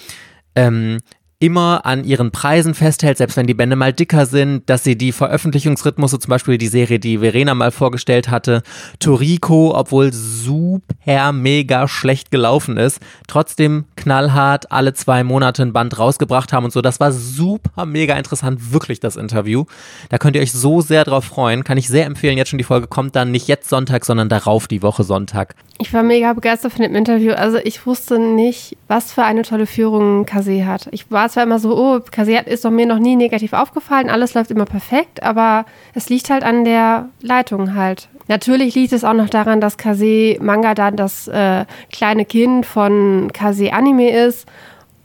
ähm, 0.57 0.99
immer 1.39 1.85
an 1.85 2.05
ihren 2.05 2.31
Preisen 2.31 2.75
festhält, 2.75 3.19
selbst 3.19 3.37
wenn 3.37 3.47
die 3.47 3.55
Bände 3.55 3.77
mal 3.77 3.93
dicker 3.93 4.27
sind, 4.27 4.69
dass 4.71 4.85
sie 4.85 4.97
die 4.97 5.13
Veröffentlichungsrhythmusse, 5.13 6.19
zum 6.19 6.31
Beispiel 6.31 6.59
die 6.59 6.69
Serie, 6.69 6.99
die 6.99 7.19
Verena 7.19 7.55
mal 7.55 7.71
vorgestellt 7.71 8.31
hatte, 8.31 8.63
Toriko, 8.99 9.75
obwohl 9.75 10.13
super 10.13 11.33
mega 11.33 11.89
schlecht 11.89 12.31
gelaufen 12.31 12.77
ist, 12.77 13.01
trotzdem 13.27 13.85
knallhart 13.97 14.73
alle 14.73 14.95
zwei 14.95 15.25
Monate 15.25 15.63
ein 15.63 15.73
Band 15.73 15.99
rausgebracht 15.99 16.53
haben 16.53 16.65
und 16.65 16.73
so. 16.73 16.81
Das 16.81 17.01
war 17.01 17.13
super 17.13 17.87
mega 17.87 18.15
interessant, 18.17 18.73
wirklich 18.73 19.01
das 19.01 19.17
Interview. 19.17 19.65
Da 20.09 20.19
könnt 20.19 20.37
ihr 20.37 20.43
euch 20.43 20.53
so 20.53 20.81
sehr 20.81 21.05
drauf 21.05 21.25
freuen. 21.25 21.65
Kann 21.65 21.79
ich 21.79 21.89
sehr 21.89 22.07
empfehlen. 22.07 22.39
Jetzt 22.39 22.51
schon 22.51 22.59
die 22.59 22.65
Folge 22.65 22.87
kommt 22.87 23.17
dann 23.17 23.31
nicht 23.31 23.49
jetzt 23.49 23.69
Sonntag, 23.69 24.05
sondern 24.05 24.29
darauf 24.29 24.69
die 24.69 24.83
Woche 24.83 25.05
Sonntag. 25.05 25.55
Ich 25.85 25.93
war 25.93 26.03
mega 26.03 26.33
begeistert 26.33 26.73
von 26.73 26.83
dem 26.83 26.95
Interview. 26.95 27.35
Also 27.35 27.59
ich 27.59 27.85
wusste 27.85 28.19
nicht, 28.19 28.75
was 28.89 29.13
für 29.13 29.23
eine 29.23 29.43
tolle 29.43 29.67
Führung 29.67 30.25
Kase 30.25 30.65
hat. 30.65 30.89
Ich 30.93 31.11
war 31.11 31.29
zwar 31.29 31.43
immer 31.43 31.59
so, 31.59 31.77
oh, 31.77 32.01
Kase 32.11 32.39
ist 32.39 32.65
doch 32.65 32.71
mir 32.71 32.87
noch 32.87 32.99
nie 32.99 33.17
negativ 33.17 33.53
aufgefallen, 33.53 34.09
alles 34.09 34.33
läuft 34.33 34.51
immer 34.51 34.65
perfekt, 34.65 35.23
aber 35.23 35.67
es 35.93 36.09
liegt 36.09 36.31
halt 36.31 36.43
an 36.43 36.65
der 36.65 37.11
Leitung 37.21 37.75
halt. 37.75 38.09
Natürlich 38.29 38.75
liegt 38.75 38.95
es 38.95 39.05
auch 39.05 39.13
noch 39.13 39.29
daran, 39.29 39.61
dass 39.61 39.77
Kase 39.77 40.39
Manga 40.41 40.73
dann 40.75 40.97
das 40.97 41.29
äh, 41.29 41.67
kleine 41.93 42.25
Kind 42.25 42.65
von 42.65 43.31
Kase 43.35 43.75
Anime 43.75 44.09
ist. 44.09 44.47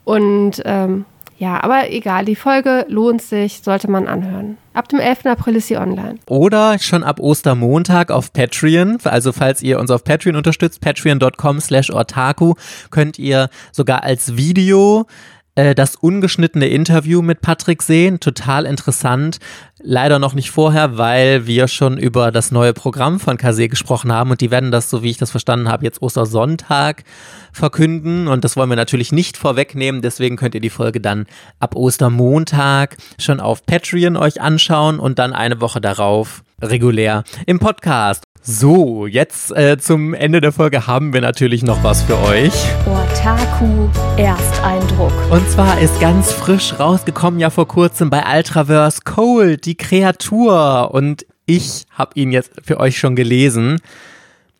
Und 0.04 0.62
ähm, 0.64 1.04
ja, 1.40 1.64
aber 1.64 1.90
egal, 1.90 2.26
die 2.26 2.36
Folge 2.36 2.84
lohnt 2.90 3.22
sich, 3.22 3.62
sollte 3.64 3.90
man 3.90 4.06
anhören. 4.06 4.58
Ab 4.74 4.88
dem 4.90 5.00
11. 5.00 5.24
April 5.24 5.56
ist 5.56 5.68
sie 5.68 5.78
online. 5.78 6.16
Oder 6.26 6.78
schon 6.78 7.02
ab 7.02 7.18
Ostermontag 7.18 8.10
auf 8.10 8.30
Patreon. 8.34 8.98
Also 9.04 9.32
falls 9.32 9.62
ihr 9.62 9.80
uns 9.80 9.90
auf 9.90 10.04
Patreon 10.04 10.36
unterstützt, 10.36 10.82
patreon.com 10.82 11.60
slash 11.60 11.88
ortaku, 11.88 12.56
könnt 12.90 13.18
ihr 13.18 13.48
sogar 13.72 14.02
als 14.02 14.36
Video 14.36 15.06
äh, 15.54 15.74
das 15.74 15.96
ungeschnittene 15.96 16.68
Interview 16.68 17.22
mit 17.22 17.40
Patrick 17.40 17.82
sehen. 17.82 18.20
Total 18.20 18.64
interessant. 18.64 19.38
Leider 19.82 20.18
noch 20.18 20.34
nicht 20.34 20.50
vorher, 20.50 20.98
weil 20.98 21.46
wir 21.46 21.66
schon 21.66 21.96
über 21.98 22.30
das 22.30 22.50
neue 22.50 22.74
Programm 22.74 23.18
von 23.18 23.38
Kase 23.38 23.68
gesprochen 23.68 24.12
haben 24.12 24.30
und 24.30 24.42
die 24.42 24.50
werden 24.50 24.70
das, 24.70 24.90
so 24.90 25.02
wie 25.02 25.10
ich 25.10 25.16
das 25.16 25.30
verstanden 25.30 25.68
habe, 25.68 25.84
jetzt 25.84 26.02
Ostersonntag 26.02 27.04
verkünden 27.52 28.28
und 28.28 28.44
das 28.44 28.56
wollen 28.56 28.68
wir 28.68 28.76
natürlich 28.76 29.10
nicht 29.10 29.38
vorwegnehmen, 29.38 30.02
deswegen 30.02 30.36
könnt 30.36 30.54
ihr 30.54 30.60
die 30.60 30.68
Folge 30.68 31.00
dann 31.00 31.26
ab 31.60 31.76
Ostermontag 31.76 32.98
schon 33.18 33.40
auf 33.40 33.64
Patreon 33.64 34.18
euch 34.18 34.42
anschauen 34.42 35.00
und 35.00 35.18
dann 35.18 35.32
eine 35.32 35.62
Woche 35.62 35.80
darauf 35.80 36.42
regulär 36.62 37.24
im 37.46 37.58
Podcast. 37.58 38.24
So, 38.42 39.06
jetzt 39.06 39.54
äh, 39.54 39.76
zum 39.78 40.14
Ende 40.14 40.40
der 40.40 40.52
Folge 40.52 40.86
haben 40.86 41.12
wir 41.12 41.20
natürlich 41.20 41.62
noch 41.62 41.84
was 41.84 42.02
für 42.02 42.18
euch. 42.20 42.54
Otaku 42.86 43.88
Ersteindruck. 44.16 45.12
Und 45.30 45.46
zwar 45.50 45.78
ist 45.78 46.00
ganz 46.00 46.32
frisch 46.32 46.78
rausgekommen 46.78 47.38
ja 47.38 47.50
vor 47.50 47.68
kurzem 47.68 48.08
bei 48.08 48.22
Ultraverse 48.24 49.00
Cold, 49.04 49.66
die 49.66 49.76
Kreatur. 49.76 50.90
Und 50.94 51.26
ich 51.44 51.84
habe 51.90 52.12
ihn 52.14 52.32
jetzt 52.32 52.52
für 52.64 52.80
euch 52.80 52.98
schon 52.98 53.14
gelesen. 53.14 53.78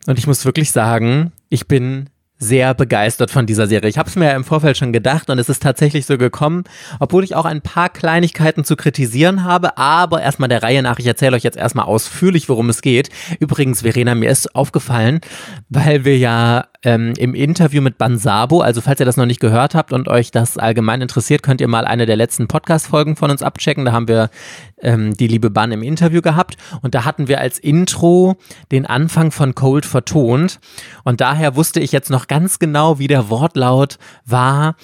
Und 0.05 0.19
ich 0.19 0.27
muss 0.27 0.45
wirklich 0.45 0.71
sagen, 0.71 1.31
ich 1.49 1.67
bin 1.67 2.09
sehr 2.41 2.73
begeistert 2.73 3.29
von 3.29 3.45
dieser 3.45 3.67
Serie. 3.67 3.87
Ich 3.87 3.99
habe 3.99 4.09
es 4.09 4.15
mir 4.15 4.25
ja 4.25 4.35
im 4.35 4.43
Vorfeld 4.43 4.75
schon 4.75 4.91
gedacht 4.91 5.29
und 5.29 5.37
es 5.37 5.47
ist 5.47 5.61
tatsächlich 5.61 6.07
so 6.07 6.17
gekommen, 6.17 6.63
obwohl 6.99 7.23
ich 7.23 7.35
auch 7.35 7.45
ein 7.45 7.61
paar 7.61 7.87
Kleinigkeiten 7.87 8.65
zu 8.65 8.75
kritisieren 8.75 9.43
habe, 9.43 9.77
aber 9.77 10.23
erstmal 10.23 10.49
der 10.49 10.63
Reihe 10.63 10.81
nach, 10.81 10.97
ich 10.97 11.05
erzähle 11.05 11.35
euch 11.35 11.43
jetzt 11.43 11.57
erstmal 11.57 11.85
ausführlich, 11.85 12.49
worum 12.49 12.69
es 12.69 12.81
geht. 12.81 13.09
Übrigens, 13.39 13.83
Verena, 13.83 14.15
mir 14.15 14.31
ist 14.31 14.55
aufgefallen, 14.55 15.21
weil 15.69 16.03
wir 16.03 16.17
ja 16.17 16.65
ähm, 16.83 17.13
im 17.17 17.35
Interview 17.35 17.81
mit 17.81 17.99
Bansabo, 17.99 18.61
also 18.61 18.81
falls 18.81 18.99
ihr 18.99 19.05
das 19.05 19.17
noch 19.17 19.27
nicht 19.27 19.39
gehört 19.39 19.75
habt 19.75 19.93
und 19.93 20.07
euch 20.07 20.31
das 20.31 20.57
allgemein 20.57 21.01
interessiert, 21.01 21.43
könnt 21.43 21.61
ihr 21.61 21.67
mal 21.67 21.85
eine 21.85 22.07
der 22.07 22.15
letzten 22.15 22.47
Podcast-Folgen 22.47 23.15
von 23.15 23.29
uns 23.29 23.43
abchecken. 23.43 23.85
Da 23.85 23.91
haben 23.91 24.07
wir 24.07 24.31
ähm, 24.81 25.15
die 25.15 25.27
liebe 25.27 25.49
Ban 25.49 25.71
im 25.71 25.83
Interview 25.83 26.21
gehabt 26.21 26.57
und 26.81 26.95
da 26.95 27.05
hatten 27.05 27.27
wir 27.27 27.39
als 27.39 27.59
Intro 27.59 28.35
den 28.71 28.85
Anfang 28.85 29.31
von 29.31 29.55
Cold 29.55 29.85
vertont 29.85 30.59
und 31.03 31.21
daher 31.21 31.55
wusste 31.55 31.79
ich 31.79 31.91
jetzt 31.91 32.09
noch 32.09 32.27
ganz 32.27 32.59
genau, 32.59 32.99
wie 32.99 33.07
der 33.07 33.29
Wortlaut 33.29 33.97
war 34.25 34.75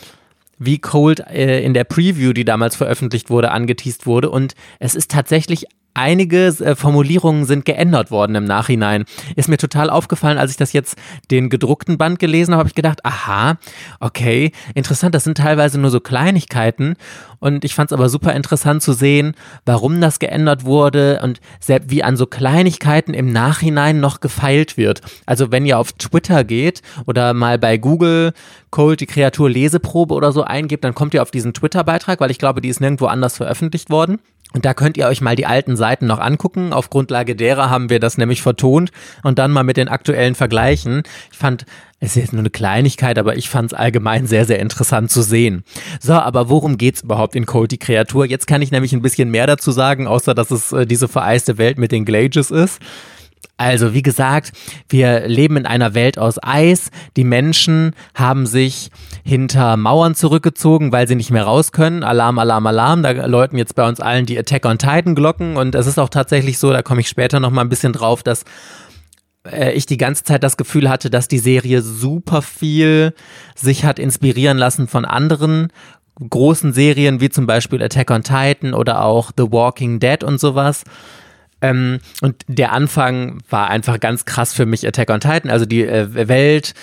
wie 0.60 0.80
Cold 0.80 1.20
äh, 1.20 1.62
in 1.62 1.74
der 1.74 1.84
Preview, 1.84 2.34
die 2.34 2.46
damals 2.46 2.76
veröffentlicht 2.76 3.30
wurde, 3.30 3.52
angeteased 3.52 4.06
wurde. 4.08 4.30
Und 4.30 4.56
es 4.80 4.96
ist 4.96 5.12
tatsächlich 5.12 5.66
einige 5.98 6.48
äh, 6.48 6.76
Formulierungen 6.76 7.46
sind 7.46 7.66
geändert 7.66 8.12
worden 8.12 8.36
im 8.36 8.46
Nachhinein. 8.46 9.06
Ist 9.36 9.50
mir 9.50 9.58
total 9.58 9.90
aufgefallen, 9.90 10.38
als 10.38 10.52
ich 10.52 10.58
das 10.58 10.74
jetzt 10.74 10.98
den 11.32 11.50
gedruckten 11.50 11.98
Band 11.98 12.20
gelesen 12.20 12.54
habe, 12.54 12.60
habe 12.60 12.70
ich 12.70 12.76
gedacht, 12.76 13.06
aha, 13.06 13.58
okay, 14.00 14.52
interessant, 14.76 15.16
das 15.16 15.24
sind 15.24 15.38
teilweise 15.38 15.80
nur 15.80 15.90
so 15.90 16.00
Kleinigkeiten 16.00 16.96
und 17.40 17.64
ich 17.64 17.76
fand 17.76 17.92
es 17.92 17.94
aber 17.94 18.10
super 18.10 18.34
interessant 18.34 18.82
zu 18.82 18.94
sehen, 18.94 19.36
warum 19.66 20.02
das 20.02 20.20
geändert 20.20 20.66
wurde 20.66 21.20
und 21.24 21.40
wie 21.88 22.04
an 22.04 22.18
so 22.18 22.26
Kleinigkeiten 22.26 23.14
im 23.14 23.32
Nachhinein 23.32 24.00
noch 24.00 24.20
gefeilt 24.20 24.78
wird. 24.78 25.02
Also 25.26 25.52
wenn 25.52 25.66
ihr 25.66 25.78
auf 25.80 25.94
Twitter 25.94 26.44
geht 26.44 26.82
oder 27.06 27.34
mal 27.34 27.58
bei 27.60 27.78
Google 27.78 28.34
Cold 28.72 29.00
die 29.00 29.06
Kreatur 29.06 29.50
Leseprobe 29.50 30.14
oder 30.14 30.32
so 30.32 30.44
eingibt, 30.44 30.84
dann 30.84 30.96
kommt 30.96 31.14
ihr 31.14 31.22
auf 31.22 31.32
diesen 31.32 31.54
Twitter-Beitrag, 31.54 32.20
weil 32.20 32.32
ich 32.32 32.40
glaube, 32.40 32.62
die 32.62 32.70
ist 32.70 32.82
nirgendwo 32.82 33.06
anders 33.06 33.38
veröffentlicht 33.38 33.90
worden. 33.90 34.20
Und 34.54 34.66
da 34.66 34.74
könnt 34.74 34.98
ihr 34.98 35.08
euch 35.08 35.22
mal 35.22 35.36
die 35.36 35.46
alten 35.46 35.76
Seiten 35.76 36.08
noch 36.08 36.20
angucken. 36.20 36.74
Auf 36.74 36.90
Grundlage 36.90 37.36
derer 37.36 37.70
haben 37.70 37.90
wir 37.90 38.00
das 38.00 38.18
nämlich 38.18 38.42
vertont 38.42 38.92
und 39.24 39.40
dann 39.40 39.52
mal 39.52 39.64
mit 39.64 39.78
den 39.78 39.90
aktuellen 39.90 40.36
vergleichen. 40.36 41.04
Ich 41.32 41.38
fand, 41.38 41.66
es 42.00 42.12
ist 42.12 42.16
jetzt 42.16 42.34
nur 42.34 42.40
eine 42.40 42.50
Kleinigkeit, 42.50 43.20
aber 43.20 43.36
ich 43.36 43.50
fand 43.50 43.72
es 43.72 43.78
allgemein 43.78 44.26
sehr, 44.26 44.46
sehr 44.46 44.60
interessant 44.60 45.12
zu 45.12 45.22
sehen. 45.22 45.64
So, 46.00 46.14
aber 46.14 46.50
worum 46.50 46.78
geht's 46.78 47.02
überhaupt 47.02 47.36
in 47.36 47.46
Cold 47.46 47.72
die 47.72 47.78
Kreatur? 47.78 48.26
Jetzt 48.26 48.48
kann 48.48 48.62
ich 48.62 48.72
nämlich 48.72 48.94
ein 48.94 49.02
bisschen 49.02 49.32
mehr 49.32 49.48
dazu 49.48 49.72
sagen, 49.72 50.08
außer 50.08 50.34
dass 50.34 50.52
es 50.52 50.72
äh, 50.72 50.86
diese 50.86 51.08
vereiste 51.08 51.58
Welt 51.58 51.78
mit 51.78 51.92
den 51.92 52.06
Glages 52.06 52.50
ist. 52.50 52.80
Also, 53.60 53.96
wie 53.96 54.04
gesagt, 54.04 54.52
wir 54.88 55.28
leben 55.28 55.58
in 55.58 55.66
einer 55.66 55.96
Welt 55.96 56.20
aus 56.20 56.38
Eis. 56.42 56.92
Die 57.16 57.24
Menschen 57.24 57.94
haben 58.14 58.46
sich 58.46 58.92
hinter 59.24 59.78
Mauern 59.78 60.14
zurückgezogen, 60.14 60.92
weil 60.92 61.08
sie 61.08 61.16
nicht 61.16 61.32
mehr 61.32 61.44
raus 61.44 61.72
können. 61.72 62.04
Alarm, 62.04 62.38
Alarm, 62.38 62.68
Alarm. 62.68 63.02
Da 63.02 63.26
läuten 63.26 63.58
jetzt 63.58 63.74
bei 63.74 63.88
uns 63.88 64.00
allen 64.00 64.28
die 64.28 64.38
Attack 64.38 64.66
on 64.66 64.78
Titan 64.78 65.16
Glocken. 65.16 65.58
Und 65.58 65.74
es 65.74 65.88
ist 65.88 65.98
auch 65.98 66.10
tatsächlich 66.10 66.60
so, 66.60 66.72
da 66.72 66.84
komme 66.84 67.02
ich 67.02 67.10
später 67.10 67.40
nochmal 67.40 67.66
ein 67.66 67.70
bisschen 67.70 67.94
drauf, 67.94 68.22
dass 68.22 68.46
äh, 69.52 69.72
ich 69.72 69.88
die 69.88 69.98
ganze 69.98 70.24
Zeit 70.24 70.44
das 70.44 70.58
Gefühl 70.58 70.88
hatte, 70.88 71.10
dass 71.10 71.28
die 71.28 71.40
Serie 71.40 71.82
super 71.82 72.44
viel 72.44 73.16
sich 73.56 73.86
hat 73.86 73.98
inspirieren 73.98 74.60
lassen 74.60 74.88
von 74.88 75.04
anderen 75.04 75.70
großen 76.20 76.74
Serien, 76.74 77.22
wie 77.22 77.30
zum 77.30 77.48
Beispiel 77.48 77.82
Attack 77.82 78.12
on 78.12 78.24
Titan 78.24 78.74
oder 78.74 79.04
auch 79.04 79.32
The 79.36 79.52
Walking 79.52 80.00
Dead 80.00 80.24
und 80.24 80.40
sowas. 80.40 80.84
Ähm, 81.62 82.00
und 82.22 82.36
der 82.48 82.72
Anfang 82.72 83.40
war 83.50 83.70
einfach 83.70 84.00
ganz 84.00 84.26
krass 84.26 84.54
für 84.54 84.66
mich 84.66 84.88
Attack 84.88 85.10
on 85.10 85.20
Titan. 85.20 85.50
Also 85.50 85.66
die 85.66 85.84
äh, 85.84 86.28
Welt 86.28 86.74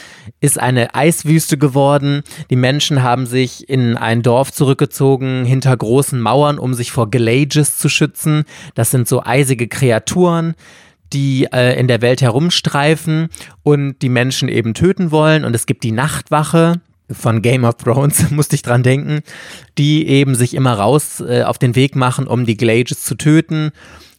ist 0.41 0.59
eine 0.59 0.95
Eiswüste 0.95 1.59
geworden. 1.59 2.23
Die 2.51 2.57
Menschen 2.57 3.03
haben 3.03 3.27
sich 3.27 3.69
in 3.69 3.97
ein 3.97 4.23
Dorf 4.23 4.53
zurückgezogen 4.53 5.45
hinter 5.45 5.77
großen 5.77 6.21
Mauern, 6.21 6.59
um 6.59 6.75
sich 6.75 6.91
vor 6.91 7.11
Gelages 7.11 7.79
zu 7.79 7.89
schützen. 7.89 8.45
Das 8.75 8.91
sind 8.91 9.09
so 9.09 9.23
eisige 9.23 9.69
Kreaturen 9.69 10.55
die 11.13 11.47
äh, 11.53 11.79
in 11.79 11.87
der 11.87 12.03
Welt 12.03 12.23
herumstreifen 12.23 13.29
und 13.63 14.03
die 14.03 14.09
Menschen 14.09 14.49
eben 14.49 14.75
töten 14.75 15.13
wollen. 15.13 15.45
Und 15.45 15.55
es 15.55 15.67
gibt 15.67 15.85
die 15.85 15.93
Nachtwache, 15.93 16.81
von 17.11 17.43
Game 17.43 17.65
of 17.65 17.77
Thrones, 17.77 18.31
musste 18.31 18.57
ich 18.57 18.63
dran 18.63 18.83
denken, 18.83 19.21
die 19.79 20.09
eben 20.09 20.35
sich 20.35 20.55
immer 20.55 20.73
raus 20.73 21.21
äh, 21.21 21.43
auf 21.43 21.59
den 21.59 21.77
Weg 21.77 21.97
machen, 21.97 22.27
um 22.27 22.47
die 22.47 22.57
Glages 22.57 23.05
zu 23.05 23.15
töten 23.15 23.73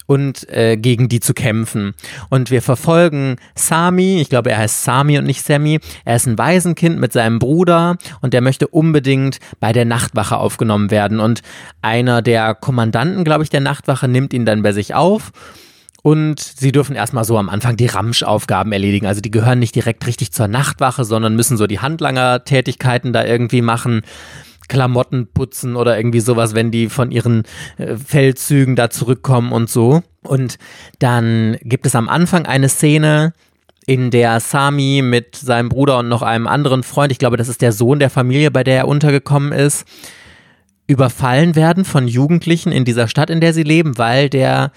und 0.06 0.48
äh, 0.50 0.78
gegen 0.78 1.10
die 1.10 1.20
zu 1.20 1.34
kämpfen. 1.34 1.94
Und 2.30 2.52
wir 2.52 2.62
verfolgen 2.62 3.38
Sami, 3.56 4.22
ich 4.22 4.30
glaube, 4.30 4.52
er 4.52 4.60
heißt 4.60 4.84
Sami 4.84 5.18
und 5.18 5.26
nicht 5.26 5.44
Sammy. 5.44 5.80
Er 6.04 6.16
ist 6.16 6.28
ein 6.28 6.38
Waisenkind 6.38 7.00
mit 7.00 7.14
seinem 7.14 7.40
Bruder 7.40 7.98
und 8.22 8.34
der 8.34 8.42
möchte 8.42 8.68
unbedingt 8.68 9.40
bei 9.60 9.74
der 9.74 9.86
Nachtwache 9.86 10.38
aufgenommen 10.38 10.92
werden. 10.92 11.20
Und 11.20 11.42
einer 11.82 12.22
der 12.22 12.56
Kommandanten, 12.56 13.24
glaube 13.24 13.44
ich, 13.44 13.50
der 13.50 13.62
Nachtwache 13.62 14.08
nimmt 14.08 14.34
ihn 14.34 14.46
dann 14.46 14.64
bei 14.64 14.72
sich 14.72 14.94
auf. 14.94 15.32
Und 16.06 16.40
sie 16.40 16.72
dürfen 16.72 16.96
erstmal 16.96 17.24
so 17.24 17.36
am 17.36 17.50
Anfang 17.50 17.78
die 17.78 17.88
Ramschaufgaben 17.88 18.72
erledigen. 18.72 19.08
Also 19.08 19.22
die 19.22 19.32
gehören 19.32 19.58
nicht 19.58 19.74
direkt 19.74 20.06
richtig 20.06 20.32
zur 20.32 20.48
Nachtwache, 20.48 21.04
sondern 21.04 21.36
müssen 21.36 21.58
so 21.58 21.66
die 21.66 21.80
Handlanger-Tätigkeiten 21.80 23.12
da 23.12 23.26
irgendwie 23.26 23.64
machen. 23.64 24.04
Klamotten 24.68 25.28
putzen 25.34 25.76
oder 25.76 25.98
irgendwie 25.98 26.20
sowas, 26.20 26.56
wenn 26.56 26.72
die 26.72 26.90
von 26.90 27.12
ihren 27.12 27.44
äh, 27.78 27.96
Feldzügen 27.98 28.76
da 28.76 28.90
zurückkommen 28.90 29.52
und 29.52 29.70
so. 29.70 30.02
Und 30.22 30.58
dann 31.00 31.58
gibt 31.62 31.86
es 31.86 31.96
am 31.96 32.10
Anfang 32.10 32.46
eine 32.46 32.70
Szene, 32.70 33.34
in 33.86 34.10
der 34.10 34.40
Sami 34.40 35.02
mit 35.04 35.36
seinem 35.36 35.70
Bruder 35.70 36.00
und 36.00 36.10
noch 36.10 36.24
einem 36.24 36.48
anderen 36.48 36.84
Freund, 36.84 37.12
ich 37.12 37.20
glaube, 37.20 37.38
das 37.38 37.50
ist 37.50 37.62
der 37.62 37.72
Sohn 37.72 38.00
der 38.00 38.10
Familie, 38.10 38.50
bei 38.50 38.64
der 38.64 38.78
er 38.78 38.88
untergekommen 38.88 39.52
ist, 39.52 39.86
überfallen 40.88 41.56
werden 41.56 41.86
von 41.86 42.08
Jugendlichen 42.08 42.72
in 42.72 42.86
dieser 42.86 43.08
Stadt, 43.08 43.30
in 43.30 43.42
der 43.42 43.54
sie 43.54 43.64
leben, 43.64 43.98
weil 43.98 44.30
der 44.30 44.72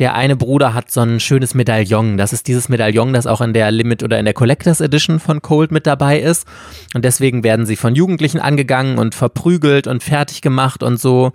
der 0.00 0.14
eine 0.14 0.34
Bruder 0.34 0.72
hat 0.72 0.90
so 0.90 1.02
ein 1.02 1.20
schönes 1.20 1.54
Medaillon. 1.54 2.16
Das 2.16 2.32
ist 2.32 2.48
dieses 2.48 2.70
Medaillon, 2.70 3.12
das 3.12 3.26
auch 3.26 3.42
in 3.42 3.52
der 3.52 3.70
Limit 3.70 4.02
oder 4.02 4.18
in 4.18 4.24
der 4.24 4.32
Collectors 4.34 4.80
Edition 4.80 5.20
von 5.20 5.42
Cold 5.42 5.70
mit 5.70 5.86
dabei 5.86 6.18
ist. 6.18 6.48
Und 6.94 7.04
deswegen 7.04 7.44
werden 7.44 7.66
sie 7.66 7.76
von 7.76 7.94
Jugendlichen 7.94 8.40
angegangen 8.40 8.98
und 8.98 9.14
verprügelt 9.14 9.86
und 9.86 10.02
fertig 10.02 10.40
gemacht 10.40 10.82
und 10.82 10.98
so. 10.98 11.32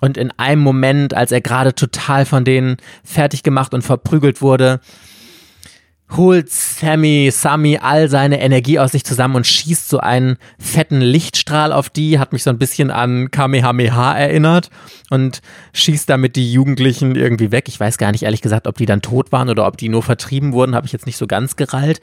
Und 0.00 0.16
in 0.16 0.30
einem 0.38 0.62
Moment, 0.62 1.14
als 1.14 1.32
er 1.32 1.40
gerade 1.40 1.74
total 1.74 2.24
von 2.24 2.44
denen 2.44 2.76
fertig 3.04 3.42
gemacht 3.42 3.74
und 3.74 3.82
verprügelt 3.82 4.40
wurde, 4.40 4.80
holt 6.16 6.50
Sammy, 6.50 7.30
Sammy 7.32 7.78
all 7.80 8.08
seine 8.08 8.40
Energie 8.40 8.78
aus 8.78 8.92
sich 8.92 9.04
zusammen 9.04 9.36
und 9.36 9.46
schießt 9.46 9.88
so 9.88 9.98
einen 9.98 10.36
fetten 10.58 11.00
Lichtstrahl 11.00 11.72
auf 11.72 11.88
die, 11.88 12.18
hat 12.18 12.32
mich 12.32 12.42
so 12.42 12.50
ein 12.50 12.58
bisschen 12.58 12.90
an 12.90 13.30
Kamehameha 13.30 14.16
erinnert 14.16 14.70
und 15.10 15.40
schießt 15.72 16.08
damit 16.08 16.36
die 16.36 16.52
Jugendlichen 16.52 17.14
irgendwie 17.14 17.52
weg. 17.52 17.68
Ich 17.68 17.78
weiß 17.78 17.98
gar 17.98 18.12
nicht 18.12 18.24
ehrlich 18.24 18.42
gesagt, 18.42 18.66
ob 18.66 18.76
die 18.76 18.86
dann 18.86 19.02
tot 19.02 19.32
waren 19.32 19.48
oder 19.48 19.66
ob 19.66 19.76
die 19.76 19.88
nur 19.88 20.02
vertrieben 20.02 20.52
wurden, 20.52 20.74
habe 20.74 20.86
ich 20.86 20.92
jetzt 20.92 21.06
nicht 21.06 21.16
so 21.16 21.26
ganz 21.26 21.56
gerallt. 21.56 22.00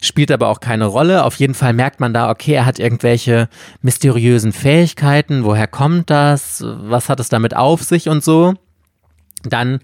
Spielt 0.00 0.30
aber 0.30 0.48
auch 0.48 0.60
keine 0.60 0.86
Rolle. 0.86 1.24
Auf 1.24 1.36
jeden 1.36 1.54
Fall 1.54 1.72
merkt 1.72 1.98
man 1.98 2.14
da, 2.14 2.30
okay, 2.30 2.52
er 2.52 2.66
hat 2.66 2.78
irgendwelche 2.78 3.48
mysteriösen 3.82 4.52
Fähigkeiten. 4.52 5.42
Woher 5.42 5.66
kommt 5.66 6.10
das? 6.10 6.64
Was 6.64 7.08
hat 7.08 7.18
es 7.18 7.28
damit 7.28 7.56
auf 7.56 7.82
sich 7.82 8.08
und 8.08 8.22
so? 8.22 8.54
Dann 9.42 9.80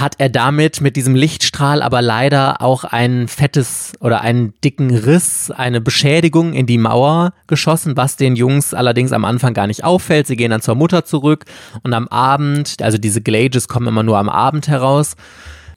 hat 0.00 0.14
er 0.18 0.28
damit 0.28 0.80
mit 0.80 0.96
diesem 0.96 1.14
Lichtstrahl 1.14 1.82
aber 1.82 2.02
leider 2.02 2.62
auch 2.62 2.84
ein 2.84 3.28
fettes 3.28 3.92
oder 4.00 4.20
einen 4.20 4.54
dicken 4.62 4.94
Riss, 4.94 5.50
eine 5.50 5.80
Beschädigung 5.80 6.52
in 6.52 6.66
die 6.66 6.78
Mauer 6.78 7.32
geschossen, 7.46 7.96
was 7.96 8.16
den 8.16 8.36
Jungs 8.36 8.74
allerdings 8.74 9.12
am 9.12 9.24
Anfang 9.24 9.54
gar 9.54 9.66
nicht 9.66 9.84
auffällt. 9.84 10.26
Sie 10.26 10.36
gehen 10.36 10.50
dann 10.50 10.62
zur 10.62 10.74
Mutter 10.74 11.04
zurück 11.04 11.44
und 11.82 11.94
am 11.94 12.08
Abend, 12.08 12.76
also 12.82 12.98
diese 12.98 13.20
Glages 13.20 13.68
kommen 13.68 13.88
immer 13.88 14.02
nur 14.02 14.18
am 14.18 14.28
Abend 14.28 14.68
heraus, 14.68 15.16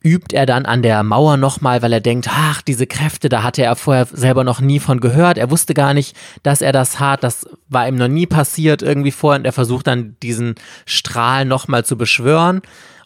übt 0.04 0.36
er 0.36 0.46
dann 0.46 0.66
an 0.66 0.82
der 0.82 1.04
Mauer 1.04 1.38
nochmal, 1.38 1.82
weil 1.82 1.94
er 1.94 2.02
denkt, 2.02 2.28
ach, 2.30 2.62
diese 2.62 2.88
Kräfte, 2.88 3.30
da 3.30 3.44
hatte 3.44 3.64
er 3.64 3.76
vorher 3.76 4.08
selber 4.08 4.44
noch 4.44 4.60
nie 4.60 4.80
von 4.80 5.00
gehört. 5.00 5.38
Er 5.38 5.52
wusste 5.52 5.74
gar 5.74 5.94
nicht, 5.94 6.16
dass 6.42 6.62
er 6.62 6.72
das 6.72 7.00
hat. 7.00 7.24
Das 7.24 7.48
war 7.70 7.88
ihm 7.88 7.96
noch 7.96 8.08
nie 8.08 8.26
passiert 8.26 8.82
irgendwie 8.82 9.12
vorher. 9.12 9.40
Und 9.40 9.46
er 9.46 9.54
versucht 9.54 9.88
dann 9.88 10.16
diesen 10.24 10.56
Strahl 10.86 11.46
nochmal 11.46 11.86
zu 11.86 11.98
beschwören 11.98 12.62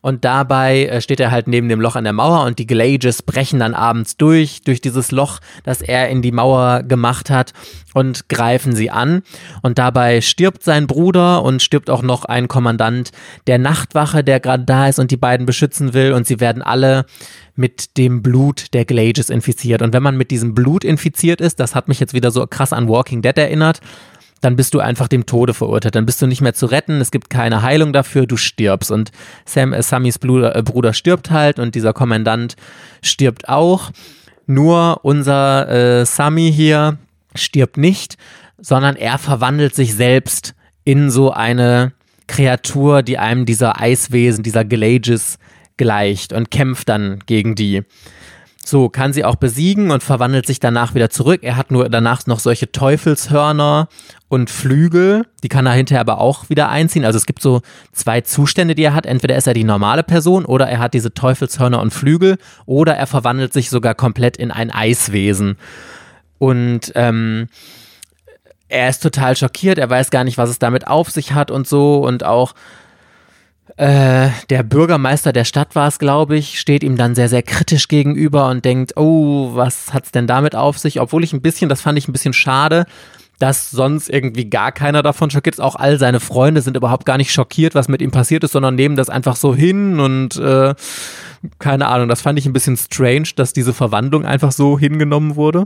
und 0.06 0.24
dabei 0.24 0.86
äh, 0.86 1.02
steht 1.02 1.20
er 1.20 1.32
halt 1.32 1.48
neben 1.48 1.68
dem 1.68 1.82
Loch 1.82 1.96
an 1.96 2.04
der 2.04 2.14
Mauer 2.14 2.46
und 2.46 2.60
die 2.60 2.68
Glages 2.68 3.24
brechen 3.24 3.60
dann 3.60 3.74
abends 3.74 4.18
durch, 4.18 4.62
durch 4.62 4.80
dieses 4.80 5.10
Loch, 5.10 5.40
das 5.64 5.82
er 5.82 6.10
in 6.10 6.22
die 6.22 6.32
Mauer 6.32 6.84
gemacht 6.84 7.32
hat 7.32 7.54
und 7.96 8.30
greifen 8.30 8.76
sie 8.76 8.92
an. 8.92 9.24
Und 9.64 9.80
dabei 9.80 10.22
stirbt 10.22 10.62
sein 10.62 10.86
Bruder 10.86 11.42
und 11.42 11.64
stirbt 11.64 11.90
auch 11.90 12.04
noch 12.04 12.24
ein 12.26 12.48
Kommandant 12.48 13.10
der 13.48 13.58
Nachtwache, 13.58 14.24
der 14.24 14.40
gerade 14.40 14.66
da 14.66 14.88
ist 14.88 15.00
und 15.00 15.10
die 15.10 15.18
beiden 15.18 15.48
beschützen 15.48 15.96
will 15.96 16.14
und 16.14 16.28
sie 16.28 16.40
werden 16.40 16.62
alle 16.62 17.08
mit 17.56 17.98
dem 17.98 18.22
Blut 18.22 18.76
der 18.76 18.86
Glages 18.86 19.32
infiziert. 19.32 19.82
Und 19.82 19.92
wenn 19.94 20.04
man 20.04 20.18
mit 20.18 20.30
diesem 20.30 20.54
Blut 20.54 20.84
infiziert 20.84 21.42
ist, 21.42 21.60
das 21.60 21.74
hat 21.74 21.88
mich 21.88 22.00
jetzt 22.00 22.14
wieder 22.14 22.30
so 22.30 22.46
krass 22.46 22.74
an 22.74 22.88
Walking 22.88 23.24
Dead 23.24 23.36
erinnert, 23.36 23.80
dann 24.42 24.56
bist 24.56 24.74
du 24.74 24.80
einfach 24.80 25.08
dem 25.08 25.26
Tode 25.26 25.54
verurteilt. 25.54 25.96
Dann 25.96 26.06
bist 26.06 26.22
du 26.22 26.28
nicht 26.28 26.42
mehr 26.42 26.54
zu 26.54 26.68
retten, 26.68 27.02
es 27.02 27.12
gibt 27.12 27.30
keine 27.30 27.62
Heilung 27.62 27.94
dafür, 27.94 28.28
du 28.28 28.38
stirbst. 28.38 28.92
Und 28.92 29.12
Sam, 29.46 29.74
äh, 29.74 29.82
Sammys 29.82 30.20
Bruder, 30.20 30.56
äh, 30.56 30.64
Bruder 30.64 30.94
stirbt 30.94 31.32
halt 31.32 31.60
und 31.60 31.76
dieser 31.76 31.94
Kommandant 31.94 32.56
stirbt 33.02 33.50
auch. 33.50 33.92
Nur 34.48 35.00
unser 35.04 35.70
äh, 35.70 36.06
Sammy 36.06 36.52
hier 36.54 36.98
stirbt 37.34 37.78
nicht, 37.78 38.18
sondern 38.58 38.96
er 38.96 39.18
verwandelt 39.18 39.74
sich 39.74 39.96
selbst 39.96 40.54
in 40.84 41.10
so 41.10 41.32
eine 41.32 41.94
Kreatur, 42.28 43.02
die 43.02 43.18
einem 43.18 43.46
dieser 43.46 43.80
Eiswesen, 43.80 44.44
dieser 44.44 44.66
Gelages 44.66 45.38
gleicht 45.78 46.34
und 46.34 46.52
kämpft 46.52 46.90
dann 46.90 47.20
gegen 47.26 47.56
die. 47.56 47.84
So 48.68 48.90
kann 48.90 49.14
sie 49.14 49.24
auch 49.24 49.36
besiegen 49.36 49.92
und 49.92 50.02
verwandelt 50.02 50.48
sich 50.48 50.60
danach 50.60 50.96
wieder 50.96 51.12
zurück. 51.12 51.42
Er 51.44 51.56
hat 51.56 51.70
nur 51.70 51.88
danach 51.88 52.26
noch 52.26 52.40
solche 52.40 52.72
Teufelshörner 52.72 53.88
und 54.28 54.50
Flügel. 54.50 55.28
Die 55.44 55.50
kann 55.50 55.68
er 55.68 55.74
hinterher 55.74 56.02
aber 56.02 56.18
auch 56.18 56.50
wieder 56.50 56.70
einziehen. 56.70 57.06
Also 57.06 57.18
es 57.18 57.28
gibt 57.28 57.44
so 57.44 57.62
zwei 57.92 58.22
Zustände, 58.22 58.74
die 58.74 58.82
er 58.82 58.96
hat. 58.96 59.06
Entweder 59.06 59.36
ist 59.36 59.46
er 59.46 59.54
die 59.54 59.64
normale 59.64 60.02
Person 60.02 60.46
oder 60.46 60.68
er 60.68 60.80
hat 60.80 60.96
diese 60.96 61.14
Teufelshörner 61.14 61.80
und 61.80 61.94
Flügel 61.94 62.40
oder 62.66 62.96
er 62.96 63.06
verwandelt 63.06 63.54
sich 63.54 63.70
sogar 63.70 63.94
komplett 63.94 64.36
in 64.36 64.50
ein 64.50 64.72
Eiswesen. 64.72 65.58
Und 66.40 66.92
ähm, 66.96 67.50
er 68.68 68.90
ist 68.90 69.04
total 69.04 69.36
schockiert. 69.36 69.78
Er 69.78 69.92
weiß 69.92 70.10
gar 70.10 70.24
nicht, 70.24 70.40
was 70.40 70.50
es 70.50 70.58
damit 70.58 70.88
auf 70.88 71.12
sich 71.12 71.34
hat 71.34 71.52
und 71.52 71.68
so. 71.68 71.98
Und 71.98 72.24
auch 72.24 72.56
äh, 73.78 74.30
der 74.50 74.64
Bürgermeister 74.64 75.34
der 75.34 75.44
Stadt 75.44 75.76
war 75.76 75.88
es, 75.88 76.00
glaube 76.00 76.38
ich, 76.38 76.60
steht 76.60 76.84
ihm 76.84 76.96
dann 76.96 77.14
sehr, 77.14 77.28
sehr 77.28 77.44
kritisch 77.44 77.88
gegenüber 77.88 78.50
und 78.50 78.64
denkt, 78.64 78.94
oh, 78.96 79.52
was 79.54 79.94
hat's 79.94 80.12
denn 80.12 80.28
damit 80.28 80.56
auf 80.56 80.78
sich? 80.78 81.02
Obwohl 81.02 81.24
ich 81.24 81.34
ein 81.34 81.42
bisschen, 81.42 81.68
das 81.68 81.82
fand 81.82 81.98
ich 81.98 82.08
ein 82.08 82.14
bisschen 82.14 82.34
schade, 82.34 82.86
dass 83.40 83.72
sonst 83.72 84.10
irgendwie 84.10 84.50
gar 84.50 84.72
keiner 84.72 85.04
davon 85.04 85.30
schockiert 85.30 85.56
ist. 85.56 85.62
Auch 85.62 85.76
all 85.76 86.00
seine 86.00 86.22
Freunde 86.22 86.62
sind 86.62 86.78
überhaupt 86.78 87.06
gar 87.06 87.18
nicht 87.18 87.34
schockiert, 87.34 87.76
was 87.76 87.90
mit 87.90 88.02
ihm 88.02 88.12
passiert 88.12 88.46
ist, 88.46 88.54
sondern 88.54 88.76
nehmen 88.76 88.96
das 88.96 89.10
einfach 89.10 89.36
so 89.36 89.54
hin 89.54 90.00
und 90.00 90.38
äh, 90.38 90.74
keine 91.60 91.88
Ahnung, 91.88 92.08
das 92.08 92.22
fand 92.22 92.40
ich 92.40 92.46
ein 92.46 92.54
bisschen 92.54 92.78
strange, 92.78 93.28
dass 93.36 93.52
diese 93.52 93.74
Verwandlung 93.74 94.26
einfach 94.26 94.54
so 94.54 94.80
hingenommen 94.80 95.36
wurde. 95.36 95.66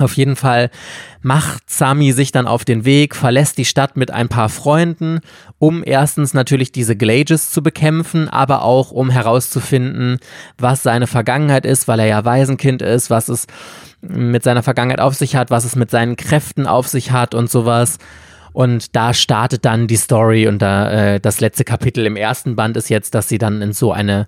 Auf 0.00 0.16
jeden 0.16 0.36
Fall 0.36 0.70
macht 1.20 1.68
Sami 1.68 2.12
sich 2.12 2.32
dann 2.32 2.46
auf 2.46 2.64
den 2.64 2.84
Weg, 2.86 3.14
verlässt 3.14 3.58
die 3.58 3.66
Stadt 3.66 3.96
mit 3.98 4.10
ein 4.10 4.28
paar 4.28 4.48
Freunden, 4.48 5.20
um 5.58 5.82
erstens 5.84 6.32
natürlich 6.32 6.72
diese 6.72 6.96
Glages 6.96 7.50
zu 7.50 7.62
bekämpfen, 7.62 8.28
aber 8.28 8.62
auch 8.62 8.90
um 8.90 9.10
herauszufinden, 9.10 10.18
was 10.56 10.82
seine 10.82 11.06
Vergangenheit 11.06 11.66
ist, 11.66 11.86
weil 11.86 12.00
er 12.00 12.06
ja 12.06 12.24
Waisenkind 12.24 12.80
ist, 12.80 13.10
was 13.10 13.28
es 13.28 13.46
mit 14.00 14.42
seiner 14.42 14.62
Vergangenheit 14.62 15.00
auf 15.00 15.14
sich 15.14 15.36
hat, 15.36 15.50
was 15.50 15.64
es 15.64 15.76
mit 15.76 15.90
seinen 15.90 16.16
Kräften 16.16 16.66
auf 16.66 16.88
sich 16.88 17.10
hat 17.10 17.34
und 17.34 17.50
sowas. 17.50 17.98
Und 18.52 18.96
da 18.96 19.12
startet 19.12 19.66
dann 19.66 19.86
die 19.86 19.96
Story 19.96 20.48
und 20.48 20.60
da, 20.60 20.90
äh, 20.90 21.20
das 21.20 21.40
letzte 21.40 21.64
Kapitel 21.64 22.06
im 22.06 22.16
ersten 22.16 22.56
Band 22.56 22.76
ist 22.78 22.88
jetzt, 22.88 23.14
dass 23.14 23.28
sie 23.28 23.38
dann 23.38 23.60
in 23.60 23.74
so 23.74 23.92
eine 23.92 24.26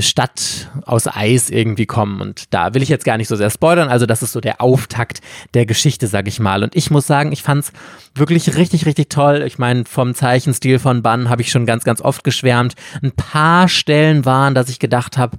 Stadt 0.00 0.70
aus 0.84 1.06
Eis 1.06 1.50
irgendwie 1.50 1.86
kommen. 1.86 2.20
Und 2.20 2.52
da 2.52 2.74
will 2.74 2.82
ich 2.82 2.88
jetzt 2.88 3.04
gar 3.04 3.16
nicht 3.16 3.28
so 3.28 3.36
sehr 3.36 3.50
spoilern. 3.50 3.88
Also 3.88 4.06
das 4.06 4.22
ist 4.22 4.32
so 4.32 4.40
der 4.40 4.60
Auftakt 4.60 5.20
der 5.54 5.66
Geschichte, 5.66 6.08
sag 6.08 6.26
ich 6.26 6.40
mal. 6.40 6.64
Und 6.64 6.74
ich 6.74 6.90
muss 6.90 7.06
sagen, 7.06 7.30
ich 7.30 7.42
fand's 7.42 7.72
wirklich 8.14 8.56
richtig, 8.56 8.86
richtig 8.86 9.08
toll. 9.08 9.44
Ich 9.46 9.58
meine, 9.58 9.84
vom 9.84 10.14
Zeichenstil 10.14 10.78
von 10.78 11.02
Bann 11.02 11.28
habe 11.28 11.42
ich 11.42 11.50
schon 11.50 11.66
ganz, 11.66 11.84
ganz 11.84 12.00
oft 12.00 12.24
geschwärmt. 12.24 12.74
Ein 13.02 13.12
paar 13.12 13.68
Stellen 13.68 14.24
waren, 14.24 14.54
dass 14.54 14.68
ich 14.68 14.80
gedacht 14.80 15.16
habe, 15.16 15.36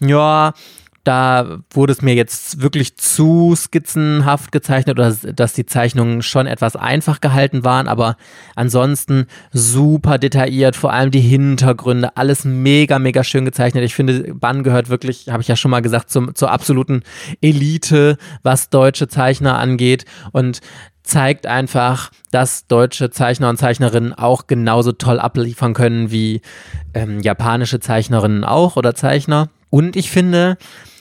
ja, 0.00 0.54
da 1.10 1.58
wurde 1.72 1.92
es 1.92 2.02
mir 2.02 2.14
jetzt 2.14 2.62
wirklich 2.62 2.96
zu 2.96 3.56
skizzenhaft 3.56 4.52
gezeichnet 4.52 4.96
oder 4.96 5.12
dass 5.12 5.54
die 5.54 5.66
Zeichnungen 5.66 6.22
schon 6.22 6.46
etwas 6.46 6.76
einfach 6.76 7.20
gehalten 7.20 7.64
waren, 7.64 7.88
aber 7.88 8.16
ansonsten 8.54 9.26
super 9.50 10.18
detailliert, 10.18 10.76
vor 10.76 10.92
allem 10.92 11.10
die 11.10 11.18
Hintergründe, 11.18 12.16
alles 12.16 12.44
mega, 12.44 13.00
mega 13.00 13.24
schön 13.24 13.44
gezeichnet. 13.44 13.82
Ich 13.82 13.96
finde, 13.96 14.34
Bann 14.34 14.62
gehört 14.62 14.88
wirklich, 14.88 15.28
habe 15.30 15.42
ich 15.42 15.48
ja 15.48 15.56
schon 15.56 15.72
mal 15.72 15.82
gesagt, 15.82 16.10
zum, 16.10 16.32
zur 16.36 16.52
absoluten 16.52 17.02
Elite, 17.40 18.16
was 18.44 18.70
deutsche 18.70 19.08
Zeichner 19.08 19.58
angeht 19.58 20.04
und 20.30 20.60
zeigt 21.02 21.48
einfach, 21.48 22.12
dass 22.30 22.68
deutsche 22.68 23.10
Zeichner 23.10 23.48
und 23.48 23.56
Zeichnerinnen 23.56 24.12
auch 24.12 24.46
genauso 24.46 24.92
toll 24.92 25.18
abliefern 25.18 25.74
können 25.74 26.12
wie 26.12 26.40
ähm, 26.94 27.18
japanische 27.18 27.80
Zeichnerinnen 27.80 28.44
auch 28.44 28.76
oder 28.76 28.94
Zeichner. 28.94 29.48
Und 29.70 29.96
ich 29.96 30.10
finde, 30.10 30.56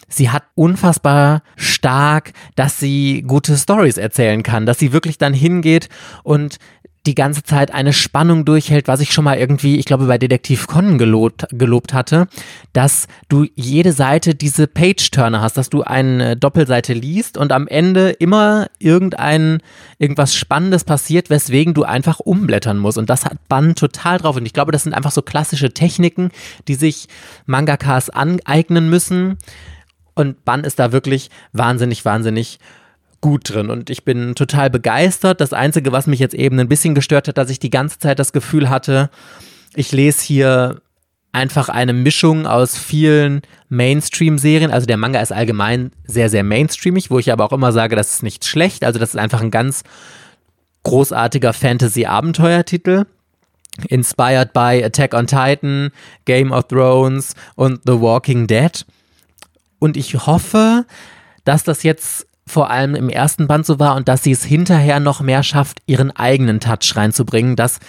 sie 0.10 0.30
hat 0.30 0.44
unfassbar 0.56 1.44
stark, 1.56 2.34
dass 2.56 2.80
sie 2.80 3.24
gute 3.26 3.56
Stories 3.58 3.98
erzählen 3.98 4.44
kann, 4.44 4.66
dass 4.66 4.80
sie 4.80 4.92
wirklich 4.92 5.18
dann 5.18 5.34
hingeht 5.34 5.90
und 6.24 6.60
die 7.06 7.16
ganze 7.16 7.44
Zeit 7.44 7.74
eine 7.74 7.94
Spannung 7.94 8.46
durchhält, 8.46 8.88
was 8.88 9.00
ich 9.00 9.14
schon 9.14 9.24
mal 9.24 9.38
irgendwie, 9.38 9.78
ich 9.78 9.86
glaube, 9.86 10.06
bei 10.06 10.18
Detektiv 10.18 10.68
Conan 10.68 10.98
gelobt, 10.98 11.48
gelobt 11.52 11.94
hatte, 11.94 12.28
dass 12.74 13.08
du 13.30 13.48
jede 13.56 13.94
Seite 13.94 14.36
diese 14.36 14.68
Page-Turner 14.68 15.42
hast, 15.42 15.58
dass 15.58 15.70
du 15.70 15.84
eine 15.84 16.36
Doppelseite 16.36 16.94
liest 16.94 17.38
und 17.38 17.52
am 17.52 17.68
Ende 17.68 18.10
immer 18.10 18.68
irgendein, 18.80 19.60
irgendwas 19.98 20.36
Spannendes 20.36 20.84
passiert, 20.84 21.30
weswegen 21.30 21.74
du 21.74 21.84
einfach 21.84 22.20
umblättern 22.20 22.78
musst. 22.78 22.98
Und 22.98 23.10
das 23.10 23.26
hat 23.26 23.48
Bann 23.48 23.76
total 23.76 24.18
drauf. 24.18 24.36
Und 24.36 24.46
ich 24.46 24.54
glaube, 24.54 24.72
das 24.72 24.84
sind 24.84 24.94
einfach 24.94 25.12
so 25.12 25.22
klassische 25.22 25.74
Techniken, 25.74 26.32
die 26.68 26.76
sich 26.76 27.08
Mangakas 27.46 28.10
aneignen 28.10 28.90
müssen 28.90 29.38
und 30.20 30.44
Bann 30.46 30.64
ist 30.64 30.80
da 30.80 30.92
wirklich 30.92 31.30
wahnsinnig, 31.54 32.04
wahnsinnig 32.04 32.60
gut 33.22 33.54
drin 33.54 33.70
und 33.70 33.90
ich 33.90 34.06
bin 34.06 34.36
total 34.36 34.70
begeistert. 34.70 35.42
Das 35.42 35.54
Einzige, 35.54 35.92
was 35.92 36.08
mich 36.08 36.20
jetzt 36.20 36.36
eben 36.36 36.60
ein 36.60 36.70
bisschen 36.70 36.96
gestört 36.96 37.28
hat, 37.28 37.38
dass 37.38 37.50
ich 37.50 37.60
die 37.60 37.70
ganze 37.70 38.00
Zeit 38.00 38.20
das 38.20 38.34
Gefühl 38.34 38.70
hatte, 38.70 39.10
ich 39.76 39.92
lese 39.92 40.24
hier 40.24 40.82
einfach 41.32 41.70
eine 41.70 41.94
Mischung 41.94 42.48
aus 42.48 42.78
vielen 42.78 43.42
Mainstream-Serien. 43.70 44.72
Also 44.72 44.88
der 44.88 44.98
Manga 44.98 45.20
ist 45.22 45.32
allgemein 45.32 45.92
sehr, 46.06 46.30
sehr 46.30 46.44
mainstreamig, 46.44 47.12
wo 47.12 47.20
ich 47.20 47.32
aber 47.32 47.46
auch 47.46 47.54
immer 47.54 47.72
sage, 47.72 47.96
das 47.96 48.16
ist 48.16 48.24
nicht 48.24 48.46
schlecht. 48.46 48.84
Also 48.84 49.00
das 49.00 49.10
ist 49.10 49.20
einfach 49.20 49.42
ein 49.42 49.52
ganz 49.52 49.84
großartiger 50.84 51.54
Fantasy-Abenteuertitel. 51.54 53.06
inspired 53.88 54.52
by 54.52 54.84
Attack 54.84 55.14
on 55.14 55.26
Titan, 55.26 55.92
Game 56.26 56.52
of 56.52 56.68
Thrones 56.68 57.34
und 57.56 57.80
The 57.86 58.02
Walking 58.02 58.48
Dead. 58.48 58.86
Und 59.80 59.98
ich 59.98 60.26
hoffe, 60.26 60.86
dass 61.44 61.64
das 61.64 61.84
jetzt 61.84 62.28
vor 62.46 62.72
allem 62.72 62.96
im 62.96 63.10
ersten 63.10 63.48
Band 63.48 63.66
so 63.66 63.80
war 63.80 63.96
und 63.96 64.08
dass 64.08 64.24
sie 64.24 64.32
es 64.32 64.44
hinterher 64.44 65.00
noch 65.00 65.22
mehr 65.22 65.44
schafft, 65.44 65.80
ihren 65.86 66.12
eigenen 66.16 66.60
Touch 66.60 66.96
reinzubringen, 66.96 67.56
dass 67.56 67.80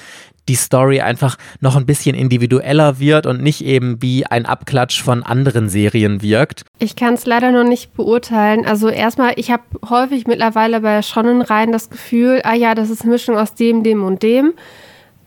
die 0.48 0.55
Story 0.57 1.00
einfach 1.00 1.37
noch 1.61 1.76
ein 1.76 1.87
bisschen 1.87 2.14
individueller 2.14 2.98
wird 2.98 3.26
und 3.26 3.42
nicht 3.42 3.64
eben 3.64 4.03
wie 4.03 4.26
ein 4.26 4.46
Abklatsch 4.46 5.00
von 5.03 5.22
anderen 5.22 5.68
Serien 5.68 6.22
wirkt. 6.22 6.64
Ich 6.79 6.96
kann 6.96 7.14
es 7.14 7.24
leider 7.24 7.53
noch 7.53 7.68
nicht 7.68 7.94
beurteilen. 7.94 8.66
Also 8.66 8.88
erstmal, 8.88 9.35
ich 9.37 9.50
habe 9.50 9.62
häufig 9.88 10.26
mittlerweile 10.26 10.81
bei 10.81 11.03
Schonnenreihen 11.03 11.72
das 11.72 11.88
Gefühl, 11.88 12.40
ah 12.42 12.55
ja, 12.55 12.74
das 12.74 12.90
ist 12.90 13.03
eine 13.03 13.12
Mischung 13.12 13.38
aus 13.38 13.55
dem, 13.55 13.83
dem 13.83 14.03
und 14.03 14.22
dem. 14.22 14.55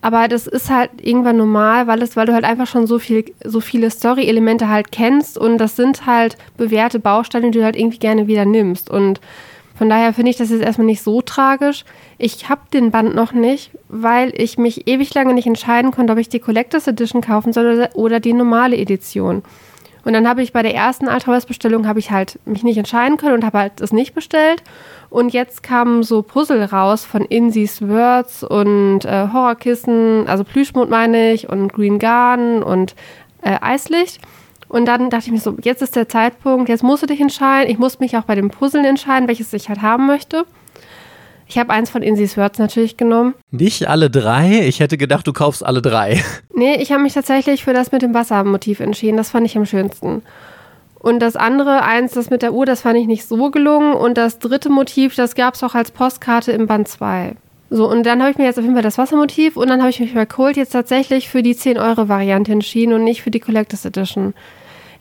Aber 0.04 0.28
das 0.28 0.46
ist 0.46 0.68
halt 0.68 0.90
irgendwann 1.00 1.38
normal, 1.38 1.86
weil 1.86 2.02
es, 2.02 2.14
weil 2.14 2.26
du 2.26 2.34
halt 2.34 2.44
einfach 2.44 2.66
schon 2.66 2.86
so 2.86 2.98
viel, 2.98 3.24
so 3.42 3.62
viele 3.62 3.88
Story-Elemente 3.88 4.68
halt 4.68 4.92
kennst 4.92 5.38
und 5.38 5.56
das 5.56 5.76
sind 5.76 6.04
halt 6.04 6.36
bewährte 6.58 6.98
Bausteine, 6.98 7.50
die 7.50 7.58
du 7.58 7.64
halt 7.64 7.74
irgendwie 7.74 8.00
gerne 8.00 8.26
wieder 8.26 8.44
nimmst. 8.44 8.90
Und 8.90 9.22
von 9.74 9.88
daher 9.88 10.12
finde 10.12 10.30
ich 10.30 10.36
das 10.36 10.50
jetzt 10.50 10.62
erstmal 10.62 10.84
nicht 10.84 11.00
so 11.00 11.22
tragisch. 11.22 11.86
Ich 12.18 12.50
habe 12.50 12.60
den 12.74 12.90
Band 12.90 13.14
noch 13.14 13.32
nicht, 13.32 13.70
weil 13.88 14.30
ich 14.36 14.58
mich 14.58 14.86
ewig 14.86 15.14
lange 15.14 15.32
nicht 15.32 15.46
entscheiden 15.46 15.90
konnte, 15.90 16.12
ob 16.12 16.18
ich 16.18 16.28
die 16.28 16.38
Collectors 16.38 16.86
Edition 16.86 17.22
kaufen 17.22 17.54
soll 17.54 17.88
oder 17.94 18.20
die 18.20 18.34
normale 18.34 18.76
Edition. 18.76 19.42
Und 20.04 20.12
dann 20.12 20.28
habe 20.28 20.42
ich 20.42 20.52
bei 20.52 20.62
der 20.62 20.74
ersten 20.74 21.08
Ultraverse-Bestellung 21.08 21.86
habe 21.86 21.98
ich 21.98 22.10
halt 22.10 22.38
mich 22.44 22.62
nicht 22.62 22.76
entscheiden 22.76 23.16
können 23.16 23.34
und 23.34 23.44
habe 23.44 23.58
halt 23.58 23.80
es 23.80 23.92
nicht 23.92 24.14
bestellt. 24.14 24.62
Und 25.10 25.32
jetzt 25.32 25.62
kamen 25.62 26.02
so 26.02 26.22
Puzzle 26.22 26.62
raus 26.64 27.04
von 27.04 27.22
Insi's 27.22 27.80
Words 27.80 28.44
und 28.44 29.04
äh, 29.04 29.28
Horrorkissen, 29.32 30.26
also 30.26 30.44
Plüschmond 30.44 30.90
meine 30.90 31.32
ich, 31.32 31.48
und 31.48 31.72
Green 31.72 31.98
Garden 31.98 32.62
und 32.62 32.94
äh, 33.42 33.56
Eislicht. 33.60 34.20
Und 34.68 34.86
dann 34.86 35.08
dachte 35.08 35.26
ich 35.26 35.32
mir 35.32 35.38
so, 35.38 35.56
jetzt 35.62 35.82
ist 35.82 35.94
der 35.94 36.08
Zeitpunkt, 36.08 36.68
jetzt 36.68 36.82
musst 36.82 37.02
du 37.02 37.06
dich 37.06 37.20
entscheiden. 37.20 37.70
Ich 37.70 37.78
muss 37.78 38.00
mich 38.00 38.16
auch 38.16 38.24
bei 38.24 38.34
den 38.34 38.50
Puzzeln 38.50 38.84
entscheiden, 38.84 39.28
welches 39.28 39.52
ich 39.52 39.68
halt 39.68 39.82
haben 39.82 40.06
möchte. 40.06 40.44
Ich 41.46 41.58
habe 41.58 41.70
eins 41.70 41.90
von 41.90 42.02
Insi's 42.02 42.36
Words 42.36 42.58
natürlich 42.58 42.96
genommen. 42.96 43.34
Nicht 43.50 43.88
alle 43.88 44.10
drei? 44.10 44.66
Ich 44.66 44.80
hätte 44.80 44.96
gedacht, 44.96 45.26
du 45.26 45.32
kaufst 45.32 45.64
alle 45.64 45.82
drei. 45.82 46.22
Nee, 46.56 46.76
ich 46.76 46.92
habe 46.92 47.02
mich 47.02 47.12
tatsächlich 47.12 47.64
für 47.64 47.72
das 47.72 47.90
mit 47.90 48.02
dem 48.02 48.14
Wassermotiv 48.14 48.78
entschieden. 48.78 49.16
Das 49.16 49.30
fand 49.30 49.44
ich 49.44 49.56
am 49.56 49.66
schönsten. 49.66 50.22
Und 51.00 51.18
das 51.18 51.34
andere, 51.34 51.82
eins, 51.82 52.12
das 52.12 52.30
mit 52.30 52.42
der 52.42 52.54
Uhr, 52.54 52.64
das 52.64 52.82
fand 52.82 52.96
ich 52.96 53.08
nicht 53.08 53.26
so 53.26 53.50
gelungen. 53.50 53.92
Und 53.92 54.16
das 54.16 54.38
dritte 54.38 54.70
Motiv, 54.70 55.16
das 55.16 55.34
gab 55.34 55.54
es 55.54 55.64
auch 55.64 55.74
als 55.74 55.90
Postkarte 55.90 56.52
im 56.52 56.68
Band 56.68 56.86
2. 56.86 57.34
So, 57.70 57.90
und 57.90 58.04
dann 58.06 58.20
habe 58.20 58.30
ich 58.30 58.38
mir 58.38 58.44
jetzt 58.44 58.56
auf 58.56 58.62
jeden 58.62 58.76
Fall 58.76 58.84
das 58.84 58.98
Wassermotiv 58.98 59.56
und 59.56 59.68
dann 59.68 59.80
habe 59.80 59.90
ich 59.90 59.98
mich 59.98 60.14
bei 60.14 60.26
Cold 60.26 60.56
jetzt 60.56 60.70
tatsächlich 60.70 61.28
für 61.28 61.42
die 61.42 61.56
10-Euro-Variante 61.56 62.52
entschieden 62.52 62.92
und 62.92 63.02
nicht 63.02 63.22
für 63.22 63.32
die 63.32 63.40
Collectors 63.40 63.84
Edition. 63.84 64.32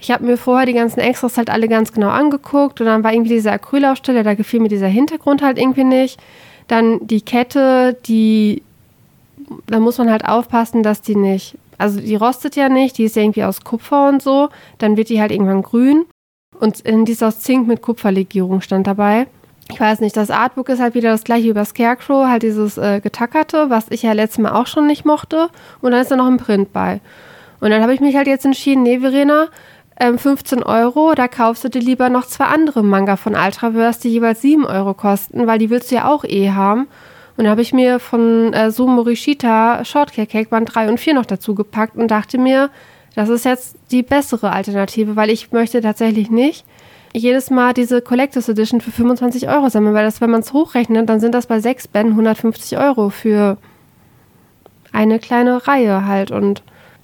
Ich 0.04 0.12
habe 0.12 0.26
mir 0.26 0.36
vorher 0.36 0.66
die 0.66 0.74
ganzen 0.74 1.00
Extras 1.00 1.38
halt 1.38 1.50
alle 1.50 1.70
ganz 1.70 1.94
genau 1.94 2.10
angeguckt 2.10 2.82
und 2.82 2.88
dann 2.88 3.06
war 3.06 3.14
irgendwie 3.14 3.36
diese 3.36 3.54
Acrylaufstelle, 3.54 4.24
da 4.24 4.34
gefiel 4.34 4.60
mir 4.60 4.68
dieser 4.68 4.88
Hintergrund 4.88 5.42
halt 5.42 5.58
irgendwie 5.58 5.86
nicht. 5.86 6.20
Dann 6.68 7.08
die 7.08 7.22
Kette, 7.22 7.96
die, 8.06 8.64
da 9.68 9.80
muss 9.80 9.98
man 9.98 10.12
halt 10.12 10.26
aufpassen, 10.26 10.84
dass 10.84 11.02
die 11.02 11.16
nicht, 11.16 11.58
also 11.78 12.02
die 12.02 12.16
rostet 12.16 12.58
ja 12.58 12.68
nicht, 12.68 12.98
die 12.98 13.06
ist 13.06 13.16
ja 13.16 13.22
irgendwie 13.22 13.46
aus 13.46 13.64
Kupfer 13.64 14.10
und 14.10 14.22
so, 14.22 14.50
dann 14.78 14.98
wird 14.98 15.08
die 15.08 15.22
halt 15.22 15.32
irgendwann 15.32 15.62
grün. 15.62 16.04
Und 16.60 16.84
die 16.86 17.12
ist 17.14 17.24
aus 17.24 17.40
Zink 17.40 17.66
mit 17.66 17.82
Kupferlegierung 17.82 18.60
stand 18.60 18.88
dabei. 18.88 19.28
Ich 19.72 19.80
weiß 19.80 20.02
nicht, 20.02 20.18
das 20.18 20.30
Artbook 20.30 20.68
ist 20.68 20.82
halt 20.82 20.96
wieder 20.96 21.12
das 21.12 21.24
gleiche 21.24 21.48
über 21.48 21.64
Scarecrow, 21.64 22.28
halt 22.28 22.44
dieses 22.44 22.78
äh, 22.78 23.00
getackerte, 23.00 23.70
was 23.70 23.86
ich 23.90 24.04
ja 24.04 24.12
letztes 24.12 24.40
Mal 24.40 24.52
auch 24.52 24.68
schon 24.68 24.86
nicht 24.86 25.06
mochte. 25.06 25.48
Und 25.80 25.92
dann 25.92 26.02
ist 26.02 26.12
da 26.12 26.18
noch 26.18 26.28
ein 26.28 26.36
Print 26.36 26.74
bei. 26.74 27.00
Und 27.62 27.70
dann 27.70 27.82
habe 27.82 27.94
ich 27.94 28.02
mich 28.02 28.18
halt 28.18 28.28
jetzt 28.28 28.44
entschieden, 28.44 28.84
nee, 28.84 29.00
Verena, 29.00 29.48
ähm, 30.04 30.18
15 30.18 30.64
Euro, 30.64 31.14
da 31.16 31.30
kaufst 31.30 31.64
du 31.64 31.70
dir 31.70 31.80
lieber 31.80 32.10
noch 32.10 32.26
zwei 32.26 32.46
andere 32.46 32.84
Manga 32.84 33.16
von 33.16 33.36
Ultraverse, 33.36 34.02
die 34.02 34.10
jeweils 34.10 34.42
7 34.42 34.66
Euro 34.66 34.94
kosten, 34.94 35.48
weil 35.48 35.60
die 35.60 35.70
willst 35.70 35.92
du 35.92 35.96
ja 35.96 36.12
auch 36.12 36.26
eh 36.26 36.52
haben. 36.52 36.88
Und 37.38 37.46
da 37.46 37.52
habe 37.52 37.62
ich 37.62 37.74
mir 37.74 38.00
von 38.00 38.52
äh, 38.54 38.70
Sumorishita 38.70 39.86
Shortcake 39.86 40.30
Cake 40.30 40.50
Band 40.50 40.76
3 40.76 40.90
und 40.90 41.00
4 41.00 41.14
noch 41.14 41.26
dazu 41.26 41.56
gepackt 41.56 41.96
und 41.96 42.12
dachte 42.12 42.38
mir, 42.38 42.70
das 43.16 43.30
ist 43.30 43.46
jetzt 43.46 43.78
die 43.92 44.04
bessere 44.04 44.52
Alternative, 44.52 45.16
weil 45.16 45.30
ich 45.30 45.52
möchte 45.52 45.80
tatsächlich 45.82 46.30
nicht 46.30 46.66
jedes 47.14 47.50
Mal 47.50 47.74
diese 47.74 48.02
Collectors 48.02 48.50
Edition 48.50 48.82
für 48.82 48.92
25 48.92 49.48
Euro 49.48 49.70
sammeln, 49.70 49.96
weil 49.96 50.06
das, 50.06 50.20
wenn 50.20 50.32
man 50.32 50.42
es 50.42 50.52
hochrechnet, 50.52 51.08
dann 51.08 51.20
sind 51.20 51.34
das 51.34 51.48
bei 51.48 51.60
sechs 51.62 51.88
Bänden 51.88 52.14
150 52.14 52.78
Euro 52.78 53.10
für 53.10 53.58
eine 54.92 55.20
kleine 55.20 55.66
Reihe 55.66 56.06
halt. 56.06 56.32
Und 56.32 56.64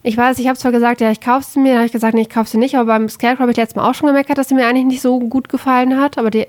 ich 0.09 0.17
weiß, 0.17 0.39
ich 0.39 0.47
habe 0.47 0.57
zwar 0.57 0.71
gesagt, 0.71 1.01
ja, 1.01 1.11
ich 1.11 1.21
kaufe 1.21 1.45
sie 1.47 1.59
mir, 1.59 1.75
habe 1.75 1.85
ich 1.85 1.91
gesagt, 1.91 2.15
nee, 2.15 2.21
ich 2.21 2.29
kaufe 2.29 2.49
sie 2.49 2.57
nicht, 2.57 2.73
aber 2.75 2.87
beim 2.87 3.07
Scarecrow 3.09 3.41
habe 3.41 3.51
ich 3.51 3.57
letztes 3.57 3.75
Mal 3.75 3.87
auch 3.87 3.93
schon 3.93 4.07
gemerkt, 4.07 4.35
dass 4.35 4.47
sie 4.49 4.55
mir 4.55 4.65
eigentlich 4.65 4.85
nicht 4.85 5.01
so 5.01 5.19
gut 5.19 5.49
gefallen 5.49 6.01
hat. 6.01 6.17
Aber 6.17 6.31
die 6.31 6.47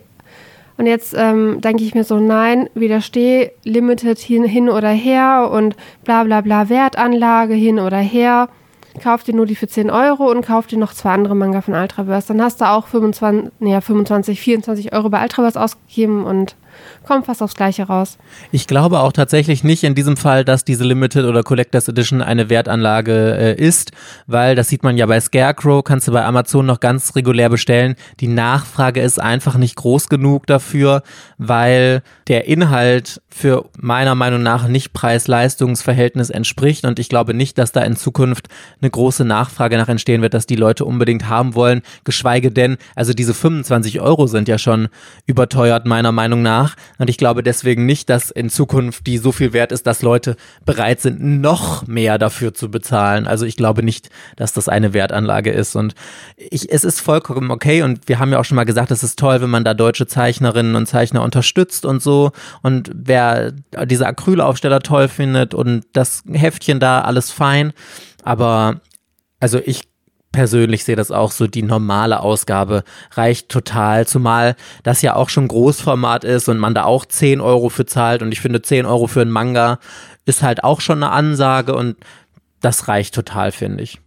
und 0.78 0.86
jetzt 0.86 1.14
ähm, 1.14 1.60
denke 1.60 1.84
ich 1.84 1.94
mir 1.94 2.04
so, 2.04 2.18
nein, 2.18 2.70
widersteh, 2.72 3.50
Limited 3.64 4.18
hin, 4.18 4.44
hin 4.44 4.70
oder 4.70 4.88
her 4.88 5.50
und 5.52 5.76
bla 6.04 6.24
bla 6.24 6.40
bla, 6.40 6.70
Wertanlage 6.70 7.52
hin 7.52 7.78
oder 7.78 7.98
her. 7.98 8.48
Kauf 9.02 9.24
dir 9.24 9.34
nur 9.34 9.44
die 9.44 9.56
für 9.56 9.68
10 9.68 9.90
Euro 9.90 10.30
und 10.30 10.46
kauf 10.46 10.66
dir 10.66 10.78
noch 10.78 10.94
zwei 10.94 11.12
andere 11.12 11.36
Manga 11.36 11.60
von 11.60 11.74
Ultraverse. 11.74 12.28
Dann 12.28 12.42
hast 12.42 12.62
du 12.62 12.64
auch 12.64 12.86
25, 12.86 13.52
nee, 13.58 13.78
25 13.78 14.40
24 14.40 14.94
Euro 14.94 15.10
bei 15.10 15.22
Ultraverse 15.22 15.60
ausgegeben 15.60 16.24
und 16.24 16.56
kommt 17.06 17.26
fast 17.26 17.42
aufs 17.42 17.54
Gleiche 17.54 17.84
raus. 17.84 18.18
Ich 18.52 18.66
glaube 18.66 19.00
auch 19.00 19.12
tatsächlich 19.12 19.64
nicht 19.64 19.84
in 19.84 19.94
diesem 19.94 20.16
Fall, 20.16 20.44
dass 20.44 20.64
diese 20.64 20.84
Limited 20.84 21.24
oder 21.24 21.42
Collectors 21.42 21.88
Edition 21.88 22.22
eine 22.22 22.50
Wertanlage 22.50 23.36
äh, 23.36 23.54
ist, 23.60 23.92
weil 24.26 24.54
das 24.54 24.68
sieht 24.68 24.82
man 24.82 24.96
ja 24.96 25.06
bei 25.06 25.20
Scarecrow, 25.20 25.82
kannst 25.82 26.08
du 26.08 26.12
bei 26.12 26.24
Amazon 26.24 26.66
noch 26.66 26.80
ganz 26.80 27.14
regulär 27.16 27.48
bestellen. 27.48 27.94
Die 28.20 28.28
Nachfrage 28.28 29.00
ist 29.00 29.20
einfach 29.20 29.56
nicht 29.56 29.76
groß 29.76 30.08
genug 30.08 30.46
dafür, 30.46 31.02
weil 31.38 32.02
der 32.28 32.46
Inhalt 32.46 33.20
für 33.28 33.68
meiner 33.78 34.14
Meinung 34.14 34.42
nach 34.42 34.68
nicht 34.68 34.92
Preis-Leistungs-Verhältnis 34.92 36.30
entspricht 36.30 36.84
und 36.84 36.98
ich 36.98 37.08
glaube 37.08 37.34
nicht, 37.34 37.58
dass 37.58 37.72
da 37.72 37.82
in 37.82 37.96
Zukunft 37.96 38.48
eine 38.80 38.90
große 38.90 39.24
Nachfrage 39.24 39.76
nach 39.76 39.88
entstehen 39.88 40.22
wird, 40.22 40.34
dass 40.34 40.46
die 40.46 40.56
Leute 40.56 40.84
unbedingt 40.84 41.28
haben 41.28 41.54
wollen, 41.54 41.82
geschweige 42.04 42.50
denn, 42.50 42.76
also 42.94 43.12
diese 43.12 43.34
25 43.34 44.00
Euro 44.00 44.26
sind 44.26 44.48
ja 44.48 44.58
schon 44.58 44.88
überteuert 45.26 45.86
meiner 45.86 46.12
Meinung 46.12 46.42
nach 46.42 46.59
nach. 46.60 46.76
Und 46.98 47.10
ich 47.10 47.16
glaube 47.16 47.42
deswegen 47.42 47.86
nicht, 47.86 48.08
dass 48.10 48.30
in 48.30 48.50
Zukunft 48.50 49.06
die 49.06 49.18
so 49.18 49.32
viel 49.32 49.52
wert 49.52 49.72
ist, 49.72 49.86
dass 49.86 50.02
Leute 50.02 50.36
bereit 50.64 51.00
sind, 51.00 51.40
noch 51.40 51.86
mehr 51.86 52.18
dafür 52.18 52.54
zu 52.54 52.70
bezahlen. 52.70 53.26
Also 53.26 53.46
ich 53.46 53.56
glaube 53.56 53.82
nicht, 53.82 54.10
dass 54.36 54.52
das 54.52 54.68
eine 54.68 54.92
Wertanlage 54.92 55.50
ist. 55.50 55.76
Und 55.76 55.94
ich, 56.36 56.70
es 56.70 56.84
ist 56.84 57.00
vollkommen 57.00 57.50
okay. 57.50 57.82
Und 57.82 58.08
wir 58.08 58.18
haben 58.18 58.32
ja 58.32 58.38
auch 58.38 58.44
schon 58.44 58.56
mal 58.56 58.64
gesagt, 58.64 58.90
es 58.90 59.02
ist 59.02 59.18
toll, 59.18 59.40
wenn 59.40 59.50
man 59.50 59.64
da 59.64 59.74
deutsche 59.74 60.06
Zeichnerinnen 60.06 60.76
und 60.76 60.86
Zeichner 60.86 61.22
unterstützt 61.22 61.84
und 61.84 62.02
so. 62.02 62.32
Und 62.62 62.90
wer 62.94 63.52
diese 63.84 64.06
Acrylaufsteller 64.06 64.80
toll 64.80 65.08
findet 65.08 65.54
und 65.54 65.84
das 65.92 66.22
Heftchen 66.30 66.80
da, 66.80 67.00
alles 67.02 67.30
fein. 67.30 67.72
Aber 68.22 68.80
also 69.40 69.58
ich 69.64 69.89
persönlich 70.32 70.84
sehe 70.84 70.96
das 70.96 71.10
auch 71.10 71.32
so, 71.32 71.46
die 71.46 71.62
normale 71.62 72.20
Ausgabe 72.20 72.84
reicht 73.12 73.48
total, 73.48 74.06
zumal 74.06 74.56
das 74.82 75.02
ja 75.02 75.16
auch 75.16 75.28
schon 75.28 75.48
Großformat 75.48 76.24
ist 76.24 76.48
und 76.48 76.58
man 76.58 76.74
da 76.74 76.84
auch 76.84 77.04
10 77.04 77.40
Euro 77.40 77.68
für 77.68 77.86
zahlt 77.86 78.22
und 78.22 78.32
ich 78.32 78.40
finde 78.40 78.62
10 78.62 78.86
Euro 78.86 79.06
für 79.06 79.22
einen 79.22 79.30
Manga 79.30 79.78
ist 80.26 80.42
halt 80.42 80.62
auch 80.64 80.80
schon 80.80 81.02
eine 81.02 81.12
Ansage 81.12 81.74
und 81.74 81.96
das 82.60 82.88
reicht 82.88 83.14
total, 83.14 83.52
finde 83.52 83.82
ich. 83.82 83.98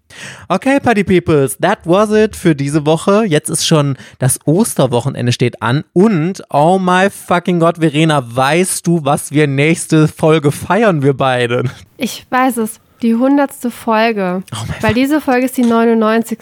Okay, 0.47 0.79
Party 0.79 1.03
Peoples, 1.03 1.57
that 1.57 1.79
was 1.85 2.11
it 2.11 2.35
für 2.35 2.55
diese 2.55 2.85
Woche. 2.85 3.25
Jetzt 3.25 3.49
ist 3.49 3.65
schon 3.65 3.97
das 4.19 4.39
Osterwochenende 4.45 5.31
steht 5.31 5.61
an 5.63 5.83
und 5.93 6.43
oh 6.51 6.77
my 6.77 7.09
fucking 7.09 7.59
God, 7.59 7.77
Verena, 7.79 8.23
weißt 8.23 8.85
du, 8.85 9.03
was 9.03 9.31
wir 9.31 9.47
nächste 9.47 10.07
Folge 10.07 10.51
feiern, 10.51 11.01
wir 11.01 11.15
beide? 11.15 11.63
Ich 11.97 12.27
weiß 12.29 12.57
es. 12.57 12.79
Die 13.03 13.15
hundertste 13.15 13.69
Folge. 13.69 14.43
Oh 14.53 14.57
Weil 14.79 14.93
diese 14.93 15.19
Folge 15.19 15.45
ist 15.45 15.57
die 15.57 15.63
99. 15.63 16.39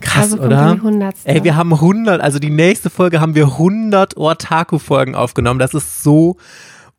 Krass, 0.00 0.32
also 0.32 0.38
oder? 0.38 0.72
Die 0.74 0.80
100. 0.80 1.14
Ey, 1.22 1.44
wir 1.44 1.54
haben 1.54 1.72
100, 1.72 2.20
also 2.20 2.40
die 2.40 2.50
nächste 2.50 2.90
Folge 2.90 3.20
haben 3.20 3.36
wir 3.36 3.44
100 3.44 4.16
Ortaku-Folgen 4.16 5.14
aufgenommen. 5.14 5.60
Das 5.60 5.74
ist 5.74 6.02
so 6.02 6.38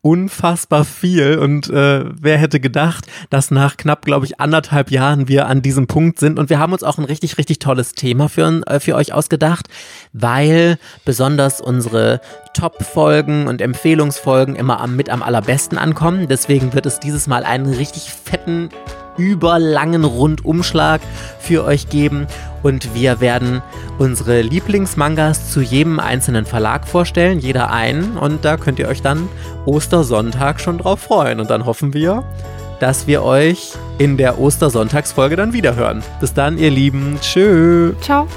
unfassbar 0.03 0.83
viel 0.83 1.39
und 1.39 1.69
äh, 1.69 2.03
wer 2.21 2.37
hätte 2.37 2.59
gedacht, 2.59 3.07
dass 3.29 3.51
nach 3.51 3.77
knapp, 3.77 4.03
glaube 4.03 4.25
ich, 4.25 4.37
anderthalb 4.37 4.91
Jahren 4.91 5.29
wir 5.29 5.47
an 5.47 5.61
diesem 5.61 5.87
Punkt 5.87 6.19
sind 6.19 6.37
und 6.37 6.49
wir 6.49 6.59
haben 6.59 6.73
uns 6.73 6.83
auch 6.83 6.97
ein 6.97 7.05
richtig, 7.05 7.37
richtig 7.37 7.59
tolles 7.59 7.93
Thema 7.93 8.27
für, 8.27 8.61
äh, 8.67 8.81
für 8.81 8.95
euch 8.95 9.13
ausgedacht, 9.13 9.69
weil 10.11 10.77
besonders 11.05 11.61
unsere 11.61 12.19
Top-Folgen 12.53 13.47
und 13.47 13.61
Empfehlungsfolgen 13.61 14.57
immer 14.57 14.81
am, 14.81 14.97
mit 14.97 15.09
am 15.09 15.23
allerbesten 15.23 15.77
ankommen. 15.77 16.27
Deswegen 16.27 16.73
wird 16.73 16.85
es 16.85 16.99
dieses 16.99 17.27
Mal 17.27 17.45
einen 17.45 17.73
richtig 17.73 18.11
fetten 18.11 18.69
überlangen 19.17 20.03
Rundumschlag 20.03 21.01
für 21.39 21.63
euch 21.63 21.89
geben 21.89 22.27
und 22.61 22.95
wir 22.95 23.19
werden 23.19 23.61
unsere 23.97 24.41
Lieblingsmangas 24.41 25.51
zu 25.51 25.61
jedem 25.61 25.99
einzelnen 25.99 26.45
Verlag 26.45 26.87
vorstellen, 26.87 27.39
jeder 27.39 27.71
einen 27.71 28.17
und 28.17 28.45
da 28.45 28.57
könnt 28.57 28.79
ihr 28.79 28.87
euch 28.87 29.01
dann 29.01 29.27
Ostersonntag 29.65 30.59
schon 30.59 30.77
drauf 30.77 31.01
freuen 31.01 31.39
und 31.39 31.49
dann 31.49 31.65
hoffen 31.65 31.93
wir, 31.93 32.23
dass 32.79 33.07
wir 33.07 33.23
euch 33.23 33.73
in 33.97 34.17
der 34.17 34.39
Ostersonntagsfolge 34.39 35.35
dann 35.35 35.53
wiederhören. 35.53 36.03
Bis 36.19 36.33
dann, 36.33 36.57
ihr 36.57 36.71
Lieben. 36.71 37.17
Tschö. 37.21 37.93
Ciao. 38.01 38.27